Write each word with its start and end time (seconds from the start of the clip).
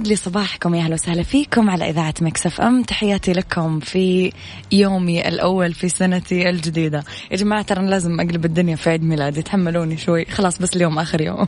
يسعد 0.00 0.08
لي 0.08 0.16
صباحكم 0.16 0.74
يا 0.74 0.80
أهلا 0.80 0.94
وسهلا 0.94 1.22
فيكم 1.22 1.70
على 1.70 1.90
إذاعة 1.90 2.14
مكسف 2.20 2.60
أم. 2.60 2.82
تحياتي 2.82 3.32
لكم 3.32 3.80
في 3.80 4.32
يومي 4.72 5.28
الأول 5.28 5.74
في 5.74 5.88
سنتي 5.88 6.50
الجديدة. 6.50 7.04
يا 7.30 7.36
جماعة 7.36 7.62
ترى 7.62 7.86
لازم 7.86 8.20
أقلب 8.20 8.44
الدنيا 8.44 8.76
في 8.76 8.90
عيد 8.90 9.02
ميلادي 9.02 9.42
تحملوني 9.42 9.96
شوي. 9.96 10.24
خلاص 10.24 10.58
بس 10.58 10.76
اليوم 10.76 10.98
آخر 10.98 11.20
يوم. 11.20 11.46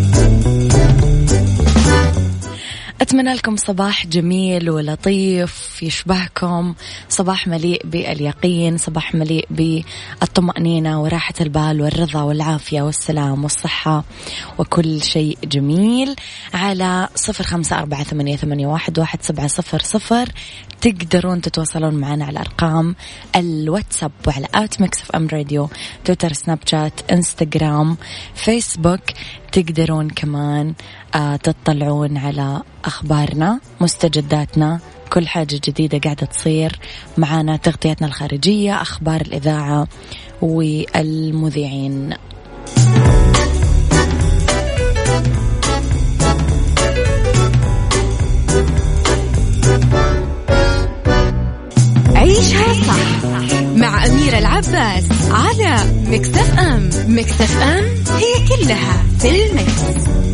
أتمنى 3.14 3.34
لكم 3.34 3.56
صباح 3.56 4.06
جميل 4.06 4.70
ولطيف 4.70 5.82
يشبهكم 5.82 6.74
صباح 7.08 7.48
مليء 7.48 7.86
باليقين 7.86 8.78
صباح 8.78 9.14
مليء 9.14 9.46
بالطمأنينة 9.50 11.02
وراحة 11.02 11.34
البال 11.40 11.80
والرضا 11.80 12.22
والعافية 12.22 12.82
والسلام 12.82 13.42
والصحة 13.42 14.04
وكل 14.58 15.02
شيء 15.02 15.38
جميل. 15.44 16.16
على 16.54 17.08
صفر 17.14 17.44
خمسة 17.44 17.78
أربعة 17.78 18.04
ثمانية, 18.04 18.38
واحد, 18.66 18.98
واحد 18.98 19.22
سبعة 19.22 19.46
صفر 19.46 19.78
صفر. 19.78 20.28
تقدرون 20.80 21.40
تتواصلون 21.40 21.94
معنا 21.94 22.24
على 22.24 22.40
أرقام 22.40 22.96
الواتساب 23.36 24.12
وعلى 24.26 24.46
at 24.54 24.80
Mix 24.80 25.02
FM 25.02 25.28
Radio 25.32 25.68
تويتر 26.04 26.32
سناب 26.32 26.58
شات 26.66 27.12
إنستغرام 27.12 27.96
فيسبوك. 28.34 29.00
تقدرون 29.52 30.10
كمان 30.10 30.74
تطلعون 31.42 32.16
على 32.16 32.62
أخبارنا 32.84 33.60
مستجداتنا 33.80 34.80
كل 35.12 35.28
حاجة 35.28 35.60
جديدة 35.64 35.98
قاعدة 35.98 36.26
تصير. 36.26 36.78
معنا 37.18 37.56
تغطياتنا 37.56 38.06
الخارجية 38.06 38.82
أخبار 38.82 39.20
الإذاعة 39.20 39.88
والمذيعين. 40.42 42.14
عيشها 52.14 52.72
صح 52.72 53.24
مع 53.76 54.06
أميرة 54.06 54.38
العباس 54.38 55.04
على 55.30 55.76
مكتف 56.06 56.58
أم. 56.58 56.90
مكتف 57.08 57.62
أم 57.62 57.84
هي 58.16 58.48
كلها 58.48 59.02
في 59.18 59.46
المكس. 59.46 60.33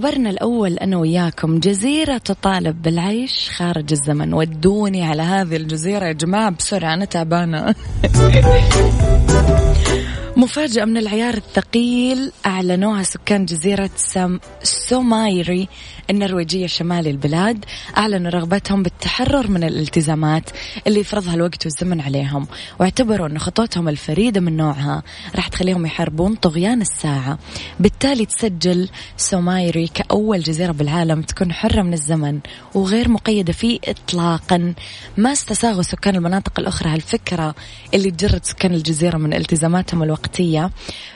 لخبرنا 0.00 0.30
الأول 0.30 0.78
أنا 0.78 0.98
وياكم 0.98 1.58
جزيرة 1.58 2.18
تطالب 2.18 2.82
بالعيش 2.82 3.50
خارج 3.50 3.92
الزمن. 3.92 4.34
ودوني 4.34 5.04
على 5.04 5.22
هذه 5.22 5.56
الجزيرة 5.56 6.06
يا 6.06 6.12
جماعة 6.12 6.50
بسرعة 6.50 6.94
أنا 6.94 7.04
تعبانة. 7.04 7.74
مفاجأة 10.36 10.84
من 10.84 10.96
العيار 10.96 11.34
الثقيل 11.34 12.32
أعلنوها 12.46 13.02
سكان 13.02 13.44
جزيرة 13.44 13.90
سام 13.96 14.40
سوماروي 14.62 15.68
النرويجية 16.10 16.66
شمال 16.66 17.08
البلاد. 17.08 17.64
أعلنوا 17.96 18.30
رغبتهم 18.30 18.82
بالتحرر 18.82 19.48
من 19.48 19.64
الالتزامات 19.64 20.50
اللي 20.86 21.00
يفرضها 21.00 21.34
الوقت 21.34 21.64
والزمن 21.64 22.00
عليهم 22.00 22.46
واعتبروا 22.80 23.26
أن 23.26 23.38
خطوتهم 23.38 23.88
الفريدة 23.88 24.40
من 24.40 24.56
نوعها 24.56 25.02
راح 25.34 25.48
تخليهم 25.48 25.86
يحاربون 25.86 26.34
طغيان 26.34 26.80
الساعة. 26.80 27.38
بالتالي 27.80 28.26
تسجل 28.26 28.88
سومايري 29.16 29.86
كأول 29.86 30.40
جزيرة 30.40 30.72
بالعالم 30.72 31.22
تكون 31.22 31.52
حرة 31.52 31.82
من 31.82 31.92
الزمن 31.92 32.40
وغير 32.74 33.08
مقيدة 33.08 33.52
فيه 33.52 33.78
إطلاقا. 33.84 34.74
ما 35.16 35.32
استساغوا 35.32 35.82
سكان 35.82 36.16
المناطق 36.16 36.60
الأخرى 36.60 36.90
هالفكرة 36.90 37.54
اللي 37.94 38.10
تجرد 38.10 38.44
سكان 38.44 38.74
الجزيرة 38.74 39.16
من 39.16 39.34
التزاماتهم 39.34 40.02
الوقتية 40.20 40.70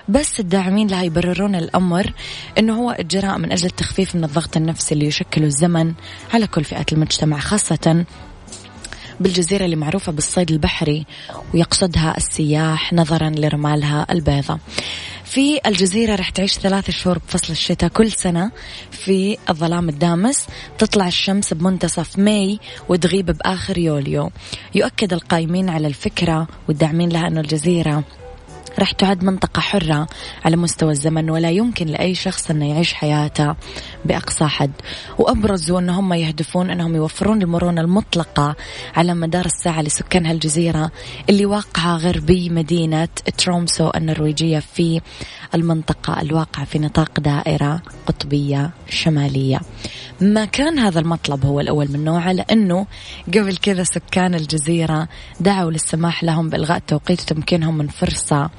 بس 0.09 0.41
الداعمين 0.41 0.87
لها 0.89 1.03
يبررون 1.03 1.55
الأمر 1.55 2.13
أنه 2.59 2.75
هو 2.75 2.91
إجراء 2.91 3.39
من 3.39 3.53
أجل 3.53 3.67
التخفيف 3.67 4.15
من 4.15 4.25
الضغط 4.25 4.57
النفسي 4.57 4.95
اللي 4.95 5.07
يشكله 5.07 5.47
الزمن 5.47 5.93
على 6.35 6.47
كل 6.47 6.65
فئات 6.65 6.93
المجتمع 6.93 7.39
خاصة 7.39 8.05
بالجزيرة 9.21 9.65
اللي 9.65 9.77
معروفة 9.77 10.13
بالصيد 10.13 10.51
البحري 10.51 11.07
ويقصدها 11.55 12.17
السياح 12.17 12.93
نظرا 12.93 13.31
لرمالها 13.31 14.07
البيضاء. 14.11 14.59
في 15.25 15.61
الجزيرة 15.67 16.15
رح 16.15 16.31
تعيش 16.31 16.53
ثلاثة 16.59 16.93
شهور 16.93 17.19
بفصل 17.19 17.53
الشتاء 17.53 17.91
كل 17.91 18.13
سنة 18.13 18.51
في 18.91 19.39
الظلام 19.51 19.89
الدامس. 19.89 20.47
تطلع 20.79 21.07
الشمس 21.07 21.55
بمنتصف 21.55 22.19
ماي 22.19 22.59
وتغيب 22.89 23.27
بآخر 23.27 23.79
يوليو. 23.79 24.31
يؤكد 24.75 25.13
القائمين 25.13 25.69
على 25.69 25.87
الفكرة 25.87 26.49
والداعمين 26.69 27.09
لها 27.09 27.27
أن 27.27 27.39
الجزيرة 27.39 28.05
راح 28.79 28.93
تعد 28.93 29.25
منطقة 29.25 29.61
حرة 29.61 30.07
على 30.45 30.57
مستوى 30.57 30.93
الزمن 30.93 31.31
ولا 31.31 31.51
يمكن 31.51 31.87
لأي 31.87 32.15
شخص 32.15 32.51
أنه 32.51 32.71
يعيش 32.71 32.95
حياته 32.95 33.55
بأقصى 34.05 34.45
حد. 34.45 34.73
وأبرزوا 35.19 35.79
أن 35.79 35.91
هم 35.91 36.13
يهدفون 36.13 36.71
أنهم 36.71 36.95
يوفرون 36.95 37.43
المرونة 37.43 37.81
المطلقة 37.81 38.57
على 38.97 39.15
مدار 39.15 39.45
الساعة 39.45 39.83
لسكان 39.83 40.27
هالجزيرة 40.27 40.91
اللي 41.31 41.47
واقعة 41.47 41.97
غربي 41.97 42.51
مدينة 42.51 43.09
ترومسو 43.39 43.91
النرويجية 43.97 44.59
في 44.59 45.01
المنطقة 45.55 46.21
الواقعة 46.21 46.65
في 46.65 46.79
نطاق 46.79 47.21
دائرة 47.21 47.83
قطبية 48.07 48.71
شمالية. 48.89 49.61
ما 50.21 50.45
كان 50.45 50.79
هذا 50.79 51.01
المطلب 51.01 51.47
هو 51.47 51.61
الأول 51.61 51.93
من 51.93 52.05
نوعه 52.05 52.33
لأنه 52.33 52.87
قبل 53.29 53.57
كذا 53.57 53.85
سكان 53.85 54.35
الجزيرة 54.35 55.09
دعوا 55.41 55.71
للسماح 55.71 56.25
لهم 56.25 56.49
بإلغاء 56.49 56.77
التوقيت 56.77 57.23
وتمكينهم 57.23 57.79
من 57.79 57.89
فرصة 57.89 58.51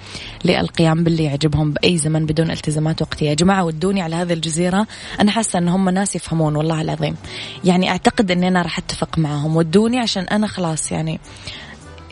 للقيام 0.46 1.04
باللي 1.04 1.24
يعجبهم 1.24 1.72
بأي 1.72 1.98
زمن 1.98 2.26
بدون 2.26 2.52
التزامات 2.52 3.02
وقتية 3.02 3.30
يا 3.30 3.34
جماعة 3.34 3.64
ودوني 3.64 4.02
على 4.02 4.16
هذه 4.16 4.34
الجزيرة. 4.34 4.88
أنا 5.20 5.32
حاسة 5.32 5.60
أن 5.60 5.68
هم 5.68 5.90
ناس 5.90 6.16
يفهمون 6.16 6.56
والله 6.56 6.82
العظيم. 6.82 7.16
يعني 7.64 7.90
أعتقد 7.90 8.32
أني 8.32 8.48
أنا 8.48 8.62
راح 8.62 8.78
أتفق 8.78 9.18
معهم. 9.18 9.56
ودوني 9.56 10.00
عشان 10.00 10.24
أنا 10.24 10.48
خلاص 10.48 10.92
يعني 10.92 11.20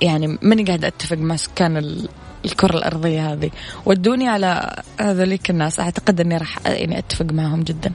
يعني 0.02 0.38
ماني 0.42 0.64
قاعدة 0.64 0.88
أتفق 0.88 1.18
مع 1.18 1.36
سكان 1.36 2.06
الكرة 2.46 2.78
الأرضية 2.78 3.34
هذه. 3.34 3.52
ودوني 3.86 4.28
على 4.28 4.76
هذوليك 5.00 5.50
الناس. 5.50 5.80
أعتقد 5.80 6.22
أني 6.22 6.38
راح 6.38 6.60
يعني 6.66 7.00
أتفق 7.00 7.26
معهم 7.26 7.64
جدا. 7.64 7.92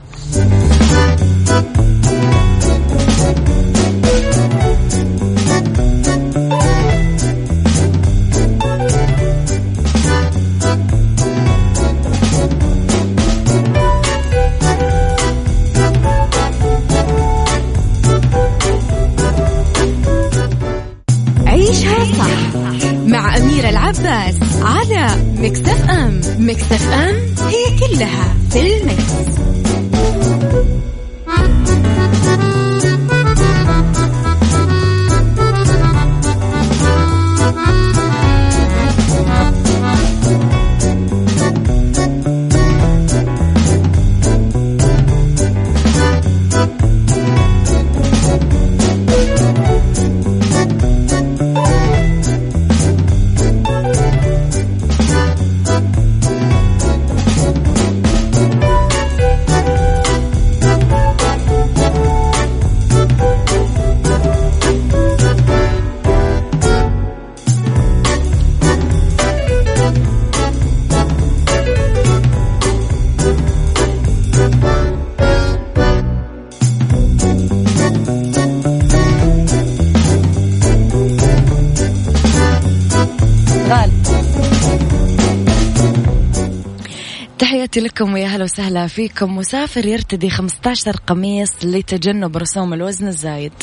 تحياتي 87.71 87.87
لكم 87.87 88.13
ويا 88.13 88.27
هلا 88.27 88.43
وسهلا 88.43 88.87
فيكم. 88.87 89.35
مسافر 89.35 89.85
يرتدي 89.85 90.29
15 90.29 90.91
قميص 91.07 91.49
لتجنب 91.63 92.37
رسوم 92.37 92.73
الوزن 92.73 93.07
الزايد. 93.07 93.53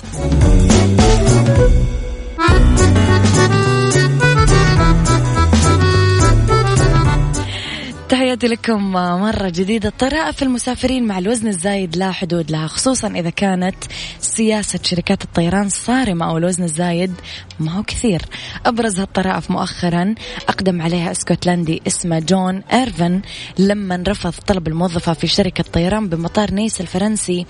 تحياتي 8.37 8.55
لكم 8.55 8.93
مرة 8.93 9.49
جديدة. 9.49 9.93
طرائف 9.99 10.43
المسافرين 10.43 11.07
مع 11.07 11.19
الوزن 11.19 11.49
الزايد 11.49 11.97
لا 11.97 12.13
حدود 12.13 12.51
لها 12.51 12.67
خصوصا 12.67 13.09
إذا 13.09 13.31
كانت 13.31 13.77
سياسة 14.21 14.79
شركات 14.83 15.25
الطيران 15.25 15.69
صارمة 15.69 16.31
أو 16.31 16.39
الوزن 16.39 16.65
الزايد 16.65 17.13
ما 17.61 17.73
هو 17.73 17.83
كثير. 17.83 18.23
أبرز 18.67 19.01
هالطرائف 19.01 19.51
مؤخرا 19.51 20.15
أقدم 20.49 20.83
عليها 20.83 21.11
اسكتلندي 21.11 21.83
اسمه 21.87 22.19
جون 22.19 22.63
إيرفن 22.73 23.23
لما 23.59 24.05
رفض 24.09 24.33
طلب 24.47 24.69
الموظفة 24.69 25.13
في 25.13 25.27
شركة 25.27 25.65
طيران 25.73 26.09
بمطار 26.09 26.55
نيس 26.55 26.81
الفرنسي 26.81 27.47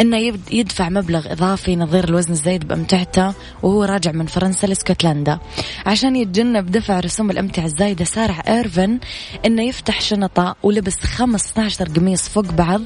أنه 0.00 0.16
يدفع 0.50 0.88
مبلغ 0.88 1.32
إضافي 1.32 1.76
نظير 1.76 2.04
الوزن 2.04 2.32
الزايد 2.32 2.68
بأمتعته 2.68 3.34
وهو 3.62 3.84
راجع 3.84 4.12
من 4.12 4.26
فرنسا 4.26 4.66
لإسكتلندا. 4.66 5.38
عشان 5.86 6.16
يتجنب 6.16 6.70
دفع 6.70 7.00
رسوم 7.00 7.30
الأمتعة 7.30 7.64
الزايدة 7.64 8.04
سارع 8.04 8.42
إيرفن 8.48 8.98
أنه 9.46 9.62
يفتح 9.62 10.00
شنطة 10.22 10.56
ولبس 10.62 11.00
15 11.00 11.88
قميص 11.88 12.28
فوق 12.28 12.44
بعض 12.44 12.82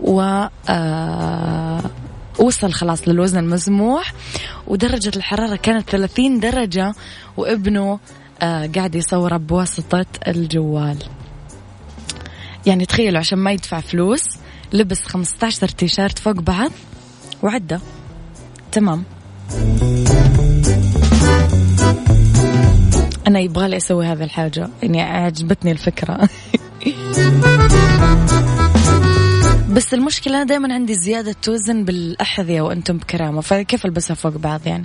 و 0.00 0.46
آه 0.68 1.80
وصل 2.38 2.72
خلاص 2.72 3.08
للوزن 3.08 3.38
المسموح. 3.38 4.12
ودرجة 4.66 5.12
الحرارة 5.16 5.56
كانت 5.56 5.90
30 5.90 6.40
درجة 6.40 6.94
وابنه 7.36 7.98
آه 8.42 8.70
قاعد 8.74 8.94
يصوره 8.94 9.36
بواسطة 9.36 10.06
الجوال. 10.28 10.98
يعني 12.66 12.86
تخيلوا 12.86 13.18
عشان 13.18 13.38
ما 13.38 13.52
يدفع 13.52 13.80
فلوس 13.80 14.22
لبس 14.72 15.02
15 15.02 15.68
تيشيرت 15.68 16.18
فوق 16.18 16.40
بعض. 16.40 16.70
وعدى 17.42 17.78
تمام. 18.72 19.04
أنا 23.26 23.40
يبغالي 23.40 23.76
أسوي 23.76 24.06
هذه 24.06 24.24
الحاجة. 24.24 24.68
يعني 24.82 25.02
عجبتني 25.02 25.72
الفكرة. 25.72 26.28
بس 29.70 29.94
المشكلة 29.94 30.36
أنا 30.36 30.44
دائما 30.44 30.74
عندي 30.74 30.94
زيادة 30.94 31.36
وزن 31.48 31.84
بالأحذية 31.84 32.60
وأنتم 32.60 32.96
بكرامة 32.96 33.40
فكيف 33.40 33.86
ألبسها 33.86 34.14
فوق 34.14 34.36
بعض 34.36 34.60
يعني؟ 34.66 34.84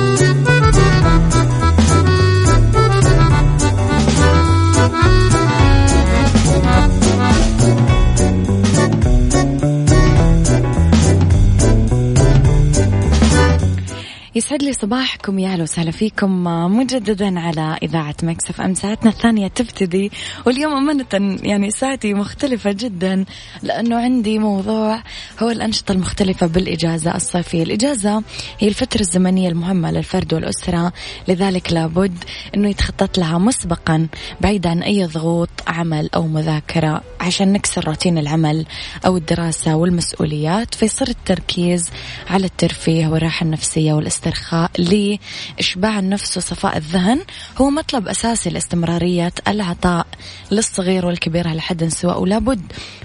يسعد 14.41 14.63
لي 14.63 14.73
صباحكم 14.73 15.39
يا 15.39 15.49
أهلا 15.49 15.63
وسهلا 15.63 15.91
فيكم 15.91 16.43
مجددا 16.77 17.39
على 17.39 17.77
إذاعة 17.83 18.15
مكسف 18.23 18.61
أم 18.61 18.73
ساعتنا 18.73 19.09
الثانية 19.09 19.47
تبتدي 19.47 20.11
واليوم 20.45 20.73
أمانة 20.73 21.37
يعني 21.43 21.71
ساعتي 21.71 22.13
مختلفة 22.13 22.71
جدا 22.71 23.25
لأنه 23.63 23.95
عندي 23.95 24.39
موضوع 24.39 25.03
هو 25.39 25.49
الأنشطة 25.49 25.91
المختلفة 25.91 26.47
بالإجازة 26.47 27.15
الصيفية، 27.15 27.63
الإجازة 27.63 28.23
هي 28.59 28.67
الفترة 28.67 29.01
الزمنية 29.01 29.49
المهمة 29.49 29.91
للفرد 29.91 30.33
والأسرة 30.33 30.93
لذلك 31.27 31.73
لابد 31.73 32.23
إنه 32.55 32.69
يتخطط 32.69 33.17
لها 33.17 33.37
مسبقا 33.37 34.07
بعيد 34.41 34.67
عن 34.67 34.83
أي 34.83 35.05
ضغوط 35.05 35.49
عمل 35.67 36.09
أو 36.15 36.27
مذاكرة 36.27 37.01
عشان 37.19 37.53
نكسر 37.53 37.87
روتين 37.87 38.17
العمل 38.17 38.65
أو 39.05 39.17
الدراسة 39.17 39.75
والمسؤوليات 39.75 40.75
فيصير 40.75 41.07
التركيز 41.07 41.89
على 42.29 42.45
الترفيه 42.45 43.07
والراحة 43.07 43.43
النفسية 43.43 43.93
والإسترخاء. 43.93 44.30
الاسترخاء 44.31 44.71
لإشباع 45.57 45.99
النفس 45.99 46.37
وصفاء 46.37 46.77
الذهن. 46.77 47.19
هو 47.57 47.69
مطلب 47.69 48.07
أساسي 48.07 48.49
لاستمرارية 48.49 49.31
العطاء 49.47 50.07
للصغير 50.51 51.05
والكبير 51.05 51.47
على 51.47 51.61
حد 51.61 51.87
سواء 51.87 52.21
ولابد 52.21 52.61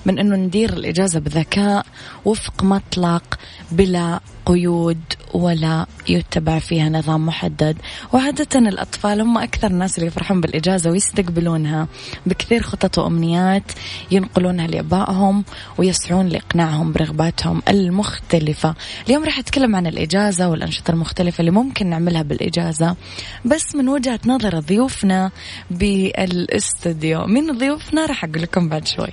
من 0.07 0.19
أنه 0.19 0.37
ندير 0.37 0.73
الإجازة 0.73 1.21
بذكاء 1.21 1.87
وفق 2.25 2.63
مطلق 2.63 3.39
بلا 3.71 4.21
قيود 4.47 5.01
ولا 5.35 5.87
يتبع 6.09 6.59
فيها 6.59 6.89
نظام 6.89 7.27
محدد. 7.27 7.77
وعادة 8.13 8.59
الأطفال 8.59 9.21
هم 9.21 9.39
أكثر 9.39 9.67
الناس 9.71 9.99
اللي 9.99 10.07
يفرحون 10.07 10.41
بالإجازة 10.41 10.91
ويستقبلونها. 10.91 11.89
بكثير 12.27 12.63
خطط 12.63 12.99
وأمنيات 12.99 13.73
ينقلونها 14.11 14.67
لأبائهم 14.67 15.45
ويسعون 15.79 16.29
لإقناعهم 16.29 16.93
برغباتهم 16.93 17.63
المختلفة. 17.69 18.75
اليوم 19.07 19.25
راح 19.25 19.39
أتكلم 19.39 19.77
عن 19.77 19.87
الإجازة 19.87 20.49
والأنشطة 20.49 20.91
المختلفة 20.91 21.41
اللي 21.41 21.51
ممكن 21.51 21.87
نعملها 21.87 22.23
بالإجازة. 22.23 22.97
بس 23.45 23.75
من 23.75 23.89
وجهة 23.89 24.21
نظر 24.27 24.59
ضيوفنا 24.59 25.31
بالأستوديو. 25.71 27.27
من 27.27 27.59
ضيوفنا؟ 27.59 28.07
راح 28.07 28.25
أقول 28.25 28.43
لكم 28.43 28.69
بعد 28.69 28.87
شوي. 28.87 29.13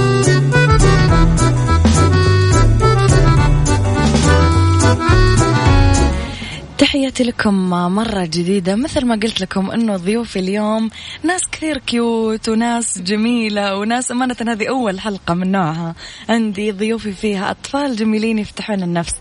تحياتي 6.81 7.23
لكم 7.23 7.69
مرة 7.69 8.25
جديدة. 8.25 8.75
مثل 8.75 9.05
ما 9.05 9.15
قلت 9.15 9.41
لكم 9.41 9.71
أنه 9.71 9.97
ضيوفي 9.97 10.39
اليوم 10.39 10.89
ناس 11.23 11.41
كثير 11.51 11.77
cute 11.77 12.49
وناس 12.49 12.99
جميلة 12.99 13.77
وناس 13.77 14.11
أمانة 14.11 14.35
هذه 14.47 14.69
أول 14.69 14.99
حلقة 14.99 15.33
من 15.33 15.51
نوعها. 15.51 15.95
عندي 16.29 16.71
ضيوفي 16.71 17.11
فيها 17.11 17.51
أطفال 17.51 17.95
جميلين 17.95 18.39
يفتحون 18.39 18.83
النفس. 18.83 19.13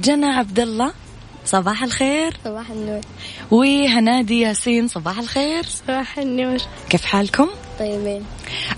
جنى 0.00 0.26
عبد 0.26 0.60
الله 0.60 0.92
صباح 1.44 1.82
الخير. 1.82 2.36
صباح 2.44 2.70
النور. 2.70 3.00
وهنادي 3.50 4.40
ياسين 4.40 4.88
صباح 4.88 5.18
الخير. 5.18 5.62
صباح 5.64 6.18
النور. 6.18 6.58
كيف 6.88 7.04
حالكم؟ 7.04 7.48
طيبين. 7.78 8.22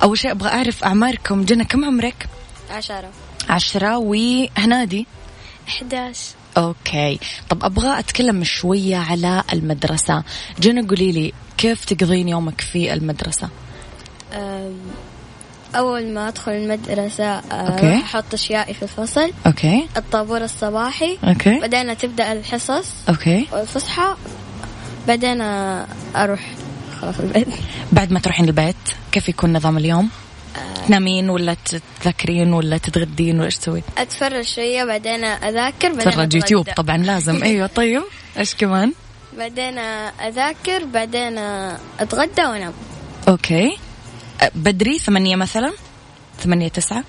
أول 0.03 0.19
شيء 0.19 0.31
أبغى 0.31 0.49
أعرف 0.49 0.85
أعماركم. 0.85 1.45
جنى 1.45 1.65
كم 1.65 1.85
عمرك؟ 1.85 2.29
عشرة. 2.71 3.11
عشرة. 3.49 3.99
وهنادي؟ 3.99 5.07
11 5.69 6.39
Okay. 6.59 7.19
طب 7.49 7.65
أبغى 7.65 7.99
أتكلم 7.99 8.45
شوية 8.45 8.97
على 8.97 9.43
المدرسة. 9.53 10.23
جنى 10.61 10.87
قولي 10.87 11.13
لي 11.13 11.33
كيف 11.57 11.85
تقضين 11.85 12.29
يومك 12.29 12.61
في 12.61 12.93
المدرسة؟ 12.93 13.49
أول 15.77 16.07
ما 16.15 16.29
أدخل 16.29 16.53
المدرسة 16.53 17.25
okay. 17.25 17.87
أروح 17.87 18.05
أحط 18.05 18.35
أشيائي 18.35 18.75
في 18.75 18.83
الفصل. 18.83 19.33
Okay. 19.47 19.89
الطابور 19.97 20.45
الصباحي. 20.45 21.19
Okay. 21.25 21.59
بعدين 21.59 21.99
تبدأ 21.99 22.33
الحصص 22.33 22.89
okay. 23.09 23.47
والفسحة 23.53 24.17
بعدين 25.09 25.41
أروح. 26.17 26.41
خلاص 27.01 27.21
البيت. 27.21 27.49
بعد 27.93 28.13
ما 28.13 28.21
تروحين 28.21 28.45
البيت 28.45 28.77
كيف 29.13 29.29
يكون 29.29 29.53
نظام 29.53 29.77
اليوم؟ 29.79 30.11
تنامين 30.89 31.31
ولا 31.31 31.57
تذاكرين 32.01 32.53
ولا 32.53 32.79
تتغدين 32.79 33.37
ولا 33.37 33.45
إيش 33.47 33.57
تسوين؟ 33.59 33.83
أتفرج 33.99 34.45
شوية 34.45 34.85
بعدين 34.85 35.25
أذاكر 35.25 35.89
بعدين 35.89 35.99
تفرج 35.99 36.13
أتغدى. 36.13 36.37
يوتيوب 36.37 36.69
طبعا 36.77 36.97
لازم. 36.97 37.43
أيوه 37.49 37.67
طيب. 37.67 38.03
إيش 38.39 38.55
كمان؟ 38.55 38.93
بعدين 39.39 39.79
أذاكر 40.29 40.85
بعدين 40.85 41.39
أتغدى 42.01 42.43
وأنام. 42.43 42.73
Okay. 43.29 43.79
بدري 44.55 44.99
ثمانية 44.99 45.37
مثلا؟ 45.37 45.73
ثمانية 46.41 46.69
تسعة؟ 46.69 47.05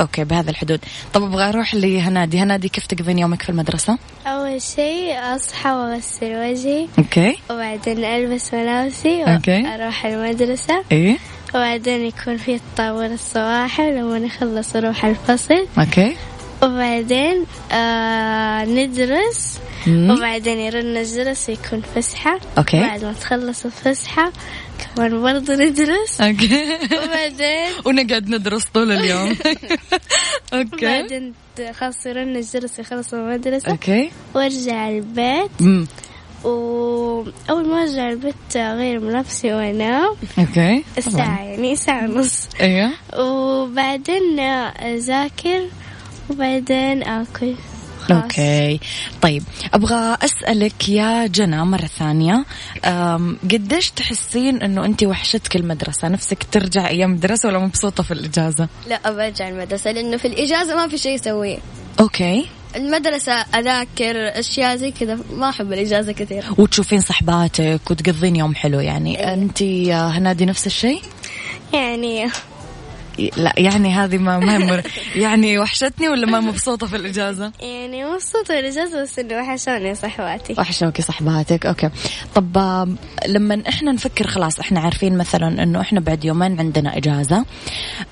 Okay 0.00 0.24
بهذا 0.24 0.50
الحدود. 0.50 0.80
طب 1.14 1.22
أبغى 1.22 1.48
أروح 1.48 1.74
لهنادي. 1.74 2.38
هنادي 2.38 2.68
كيف 2.68 2.86
تقضين 2.86 3.18
يومك 3.18 3.42
في 3.42 3.48
المدرسة؟ 3.48 3.98
أول 4.26 4.62
شيء 4.62 5.14
أصحى 5.36 5.70
وأغسل 5.70 6.36
وجهي 6.36 6.88
okay. 6.98 7.38
وبعدين 7.50 8.04
ألبس 8.04 8.54
ملابسي 8.54 9.22
okay. 9.22 9.62
وأروح 9.62 10.06
المدرسة. 10.06 10.84
إيه. 10.92 11.18
وبعدين 11.54 12.00
يكون 12.04 12.36
في 12.36 12.54
الطابور 12.54 13.06
الصباحي 13.06 13.82
ولما 13.82 14.18
نخلص 14.18 14.76
أروح 14.76 15.04
الفصل. 15.04 15.66
Okay. 15.78 16.16
وبعدين 16.62 17.44
آه 17.72 18.64
ندرس. 18.64 19.58
مم. 19.86 20.10
وبعدين 20.10 20.58
يرن 20.58 20.96
الجرس 20.96 21.48
ويكون 21.48 21.82
فسحة. 21.94 22.40
Okay. 22.58 22.80
بعد 22.80 23.04
ما 23.04 23.12
تخلص 23.12 23.64
الفسحة 23.64 24.32
كمان 24.96 25.22
برضه 25.22 25.54
ندرس. 25.54 26.20
Okay. 26.20 26.64
وبعدين 27.04 27.70
ونقعد 27.86 28.28
ندرس 28.28 28.64
طول 28.64 28.92
اليوم. 28.92 29.28
Okay. 30.54 30.86
بعدين 30.86 31.34
خلاص 31.72 32.06
يرن 32.06 32.36
الجرس 32.36 32.78
يخلص 32.78 33.14
المدرسة 33.14 33.70
okay. 33.70 34.10
وارجع 34.34 34.88
البيت. 34.88 35.50
امم 35.60 35.86
وأول 36.44 37.68
ما 37.68 37.82
أرجع 37.82 38.08
البيت 38.08 38.56
أغير 38.56 39.00
ملابسي 39.00 39.52
وأنام 39.52 40.14
okay 40.38 40.84
الساعة 40.98 41.42
يعني 41.42 41.76
ساعة 41.76 42.04
ونص 42.04 42.48
أيوه. 42.60 42.90
وبعدين 43.18 44.40
أذاكر 44.40 45.68
وبعدين 46.30 47.02
آكل. 47.02 47.54
خلاص. 48.00 48.22
Okay. 48.22 48.80
طيب 49.22 49.42
أبغى 49.74 50.16
أسألك 50.22 50.88
يا 50.88 51.26
جنى 51.26 51.64
مرة 51.64 51.86
ثانية 51.86 52.44
قديش 53.52 53.90
تحسين 53.90 54.62
إنه 54.62 54.84
أنت 54.84 55.04
وحشتك 55.04 55.56
المدرسة؟ 55.56 56.08
نفسك 56.08 56.46
ترجع 56.52 56.88
أيام 56.88 57.12
الدراسه 57.12 57.48
ولا 57.48 57.58
مبسوطة 57.58 58.02
في 58.02 58.10
الإجازة؟ 58.10 58.68
لا 58.88 59.10
برجع 59.10 59.48
المدرسة 59.48 59.92
لأنه 59.92 60.16
في 60.16 60.28
الإجازة 60.28 60.76
ما 60.76 60.88
في 60.88 60.98
شيء 60.98 61.14
أسويه. 61.14 61.58
Okay. 62.00 62.46
المدرسة 62.76 63.32
أذاكر 63.32 64.38
أشياء 64.38 64.76
زي 64.76 64.90
كذا. 64.90 65.18
ما 65.32 65.48
أحب 65.48 65.72
الإجازة 65.72 66.12
كثير. 66.12 66.44
وتشوفين 66.58 67.00
صحباتك 67.00 67.80
وتقضين 67.90 68.36
يوم 68.36 68.54
حلو 68.54 68.80
يعني. 68.80 69.32
انت 69.34 69.60
يا 69.60 70.08
هنادي 70.08 70.46
نفس 70.46 70.66
الشيء؟ 70.66 71.02
يعني 71.72 72.30
لا 73.36 73.52
يعني 73.56 73.94
هذه 73.94 74.18
ما 74.18 74.38
ما 74.38 74.58
مر... 74.58 74.82
يعني 75.14 75.58
وحشتني 75.58 76.08
ولا 76.08 76.26
ما 76.26 76.40
مبسوطة 76.40 76.86
في 76.86 76.96
الإجازة؟ 76.96 77.52
يعني 77.60 78.04
مبسوطة 78.04 78.54
بالإجازة 78.54 79.02
بس 79.02 79.18
إنه 79.18 79.34
وحشوني 79.36 79.94
صحباتي 79.94 80.54
وحشوكي 80.58 81.02
صحباتك 81.02 81.66
okay 81.66 81.90
طب 82.34 82.58
لما 83.26 83.62
إحنا 83.68 83.92
نفكر 83.92 84.26
خلاص 84.26 84.60
إحنا 84.60 84.80
عارفين 84.80 85.18
مثلا 85.18 85.62
إنه 85.62 85.80
إحنا 85.80 86.00
بعد 86.00 86.24
يومين 86.24 86.60
عندنا 86.60 86.96
إجازة 86.96 87.44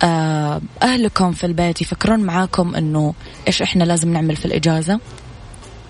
آه، 0.03 0.61
أهلكم 0.83 1.33
في 1.33 1.47
البيت 1.47 1.83
يفكرون 1.83 2.21
معاكم 2.21 2.75
إنه 2.75 3.15
إيش 3.47 3.63
إحنا 3.63 3.85
لازم 3.85 4.13
نعمل 4.13 4.37
في 4.37 4.45
الإجازة؟ 4.45 5.01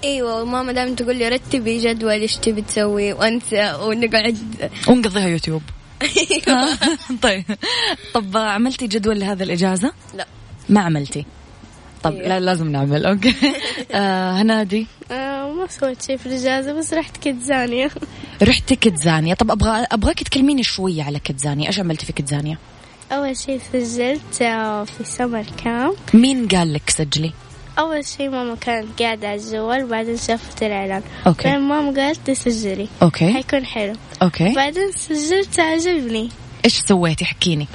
إيوه 0.05 0.43
وماما 0.43 0.73
دائما 0.73 0.95
تقول 0.95 1.17
لي 1.17 1.29
رتبي 1.29 1.79
جدول 1.79 2.12
إيش 2.12 2.37
تبي 2.37 2.62
تسوي 2.62 3.12
وانت 3.12 3.76
ونقعد 3.83 4.38
ونقضيها 4.88 5.29
يوتيوب؟ 5.29 5.62
طيب. 7.23 7.45
طب 8.14 8.37
عملتي 8.37 8.87
جدول 8.87 9.21
لهذه 9.21 9.42
الإجازة؟ 9.42 9.92
لا. 10.14 10.26
ما 10.69 10.80
عملتي. 10.80 11.26
طب 12.02 12.12
أيوة. 12.12 12.28
لا 12.28 12.40
لازم 12.40 12.73
نعمل. 12.73 13.07
Okay. 13.06 13.35
آه 13.92 14.33
هنادي. 14.33 14.87
آه 15.11 15.52
ما 15.52 15.66
سويت 15.66 16.02
شيء 16.02 16.16
في 16.16 16.26
الإجازة 16.26 16.73
بس 16.73 16.95
رحت 16.95 17.16
كتزانية. 17.16 17.90
رحتي 18.42 18.76
كيدزانيا 18.76 19.35
طب 19.35 19.50
أبغى 19.50 19.87
أبغاك 19.92 20.23
تكلميني 20.23 20.62
شوية 20.62 21.02
على 21.02 21.19
كيدزانيا 21.18 21.66
إيش 21.66 21.80
عملتي 21.80 22.07
في 22.07 22.12
كيدزانيا 22.12 22.59
أول 23.12 23.37
شيء 23.37 23.61
سجلت 23.73 24.42
آه، 24.42 24.85
في 24.85 25.04
summer 25.04 25.44
camp 25.64 25.94
مين 26.14 26.49
قال 26.49 26.73
لك 26.73 26.90
سجلي؟ 26.90 27.33
أول 27.80 28.04
شيء 28.04 28.30
ماما 28.30 28.54
كانت 28.54 29.02
قاعدة 29.02 29.28
على 29.28 29.40
الجوال 29.40 29.87
بعدين 29.87 30.16
شافت 30.16 30.62
الإعلان. 30.62 31.02
Okay. 31.26 31.49
بعدين 31.49 31.68
ماما 31.68 32.00
قالت 32.02 32.26
تسجلي. 32.26 32.88
Okay. 33.02 33.32
حيكون 33.32 33.66
حلو. 33.66 33.92
Okay. 34.23 34.54
بعدين 34.54 34.92
سجلت 34.92 35.60
عجبني 35.60 36.28
إيش 36.64 36.78
سويتي؟ 36.80 37.25
حكيني 37.25 37.68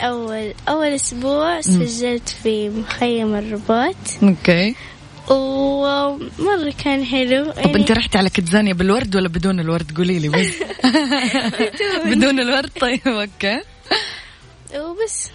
أول 0.00 0.54
أول 0.68 0.86
أسبوع 0.86 1.60
سجلت 1.60 2.28
في 2.42 2.68
مخيم 2.68 3.34
الروبوت. 3.34 3.96
Okay. 4.22 4.74
ومرة 5.30 6.74
كان 6.84 7.04
حلو. 7.04 7.52
طب 7.52 7.76
أنت 7.76 7.92
رحتي 7.92 8.18
على 8.18 8.30
كيدزانيا 8.30 8.72
بالورد 8.72 9.16
ولا 9.16 9.28
بدون 9.28 9.60
الورد؟ 9.60 9.96
قولي 9.96 10.18
لي 10.18 10.28
بس 10.28 10.46
بدون 12.10 12.40
الورد؟ 12.40 12.70
طيب 12.80 13.00
okay. 13.08 13.60
وبس. 14.76 15.30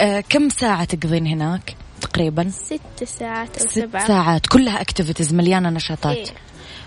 آه 0.00 0.20
كم 0.28 0.48
ساعة 0.48 0.84
تقضين 0.84 1.26
هناك؟ 1.26 1.76
تقريبا. 2.00 2.50
ست 2.50 3.04
ساعات 3.04 3.58
أو 3.58 3.66
ست 3.66 3.78
سبعة. 3.78 4.06
ساعات. 4.08 4.46
كلها 4.46 4.80
activities 4.80 5.34
مليانة 5.34 5.70
نشاطات. 5.70 6.16
إيه. 6.16 6.24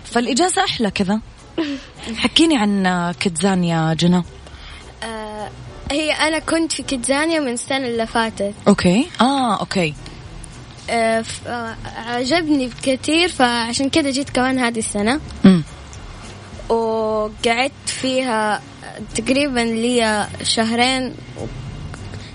فالإجازة 0.04 0.64
أحلى 0.64 0.90
كذا. 0.90 1.20
حكيني 2.16 2.56
عن 2.56 2.86
آه، 2.86 3.12
كيدزانيا 3.12 3.94
جنى. 3.94 4.22
آه 5.02 5.50
هي 5.90 6.12
أنا 6.12 6.38
كنت 6.38 6.72
في 6.72 6.82
كيدزانيا 6.82 7.40
من 7.40 7.52
السنة 7.52 7.86
اللي 7.86 8.06
فاتت. 8.06 8.54
Okay. 8.68 9.06
آه 9.20 9.60
okay. 9.60 9.94
آه 10.90 11.24
آه، 11.46 11.76
عجبني 12.06 12.70
كثير 12.82 13.28
فعشان 13.28 13.88
كده 13.88 14.10
جيت 14.10 14.30
كمان 14.30 14.58
هذه 14.58 14.78
السنة. 14.78 15.20
امم 15.44 15.62
وقعدت 16.68 17.86
فيها 17.86 18.62
تقريبا 19.14 19.60
لي 19.60 20.26
شهرين 20.42 21.14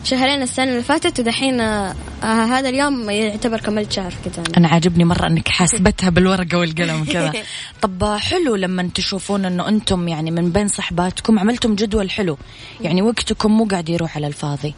شهرين 0.10 0.42
السنة 0.42 0.72
اللي 0.72 0.84
فاتت 0.84 1.20
ودحين 1.20 1.62
آه، 1.62 1.94
هذا 2.24 2.70
اليوم 2.70 3.10
يعتبر 3.10 3.60
كملت 3.60 3.92
شهر 3.92 4.12
في 4.12 4.18
كيدزانيا 4.24 4.58
أنا 4.58 4.68
عاجبني 4.68 5.04
مرة 5.04 5.28
إنك 5.28 5.48
حاسبتها 5.48 6.10
بالورقة 6.10 6.58
والقلم 6.58 7.06
كذا 7.14 7.34
طب 7.82 8.18
حلو 8.18 8.56
لما 8.56 8.90
تشوفون 8.96 9.46
إنه 9.46 9.68
أنتم 9.68 10.08
يعني 10.08 10.32
من 10.32 10.52
بين 10.52 10.68
صحباتكم 10.68 11.40
عملتم 11.40 11.76
جدول 11.76 12.12
حلو. 12.12 12.38
يعني 12.82 13.02
وقتكم 13.02 13.52
مو 13.52 13.66
قاعد 13.66 13.90
يروح 13.90 14.16
على 14.16 14.28
الفاضي. 14.28 14.74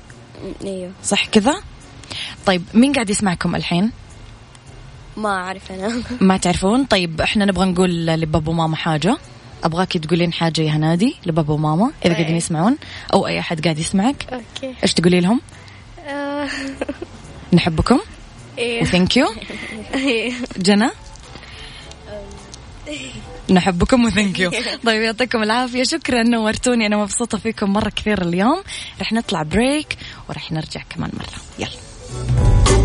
إيوه. 0.64 0.92
صح 1.04 1.26
كذا؟ 1.26 1.62
طيب 2.46 2.64
مين 2.74 2.94
قاعد 2.94 3.10
يسمعكم 3.10 3.56
الحين؟ 3.56 3.92
ما 5.18 5.30
أعرف 5.30 5.72
أنا. 5.72 6.02
ما 6.22 6.38
تعرفون؟ 6.38 6.84
طيب 6.84 7.22
إحنا 7.22 7.46
نبغى 7.46 7.66
نقول 7.66 8.06
لبابا 8.06 8.50
وماما 8.52 8.76
حاجة. 8.76 9.18
أبغاك 9.64 9.98
تقولين 9.98 10.34
حاجة 10.34 10.62
يا 10.62 10.72
هنادي 10.72 11.16
لبابا 11.26 11.54
وماما 11.54 11.92
إذا 12.06 12.14
قاعدين 12.14 12.36
يسمعون 12.36 12.78
أو 13.14 13.28
أي 13.28 13.40
أحد 13.40 13.64
قاعد 13.64 13.80
يسمعك. 13.80 14.26
okay. 14.34 14.76
إيش 14.84 14.94
تقولي 14.94 15.20
لهم؟ 15.20 15.42
آه، 16.08 16.48
نحبكم. 17.54 18.00
إيه. 18.58 18.82
و 18.82 18.88
thank 18.88 19.18
you. 19.18 19.28
إيه. 19.94 20.34
جنى؟ 20.58 20.90
نحبكم 23.50 24.06
و 24.06 24.12
thank 24.12 24.40
you. 24.40 24.52
طيب 24.86 25.02
يعطيكم 25.02 25.44
العافية. 25.44 25.84
شكرا 25.84 26.24
نورتوني. 26.24 26.86
أنا 26.86 26.98
مبسوطة 26.98 27.38
فيكم 27.38 27.74
مرة 27.74 27.90
كثير 27.90 28.22
اليوم. 28.22 28.64
رح 29.02 29.14
نطلع 29.14 29.44
break 29.44 29.98
ورح 30.30 30.52
نرجع 30.52 30.82
كمان 30.90 31.12
مرة. 31.14 31.42
يلا. 31.60 32.79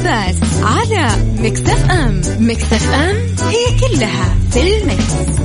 العباس 0.00 0.36
على 0.62 1.08
مكتف 1.38 1.90
أم 1.90 2.20
مكتف 2.38 2.90
أم 2.90 3.16
هي 3.48 3.80
كلها 3.80 4.36
في 4.50 4.78
المكس. 4.78 5.36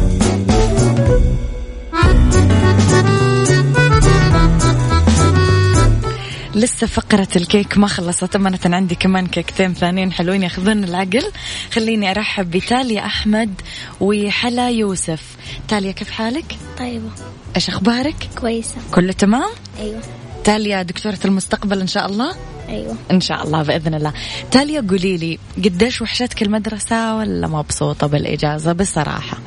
لسه 6.55 6.87
فقرة 6.87 7.27
الكيك 7.35 7.77
ما 7.77 7.87
خلصت 7.87 8.35
أمانة 8.35 8.59
عندي 8.65 8.95
كمان 8.95 9.27
كيكتين 9.27 9.73
ثانيين 9.73 10.11
حلوين 10.11 10.43
ياخذون 10.43 10.83
العقل 10.83 11.31
خليني 11.71 12.11
أرحب 12.11 12.51
بتاليا 12.51 13.05
أحمد 13.05 13.61
وحلا 14.01 14.69
يوسف 14.69 15.21
تاليا 15.67 15.91
كيف 15.91 16.11
حالك؟ 16.11 16.55
طيبة 16.79 17.09
إيش 17.55 17.69
أخبارك؟ 17.69 18.29
كويسة 18.41 18.75
كله 18.93 19.11
تمام؟ 19.11 19.49
أيوة 19.79 20.01
تاليا 20.43 20.81
دكتورة 20.81 21.19
المستقبل 21.25 21.81
إن 21.81 21.87
شاء 21.87 22.05
الله؟ 22.05 22.35
أيوة. 22.71 22.95
إن 23.11 23.21
شاء 23.21 23.43
الله 23.43 23.63
بإذن 23.63 23.93
الله. 23.93 24.13
تاليا 24.51 24.85
قولي 24.89 25.17
لي 25.17 25.39
قديش 25.57 26.01
وحشتك 26.01 26.41
المدرسة 26.41 27.17
ولا 27.17 27.47
مبسوطة 27.47 28.07
بالإجازة؟ 28.07 28.73
بصراحة. 28.73 29.37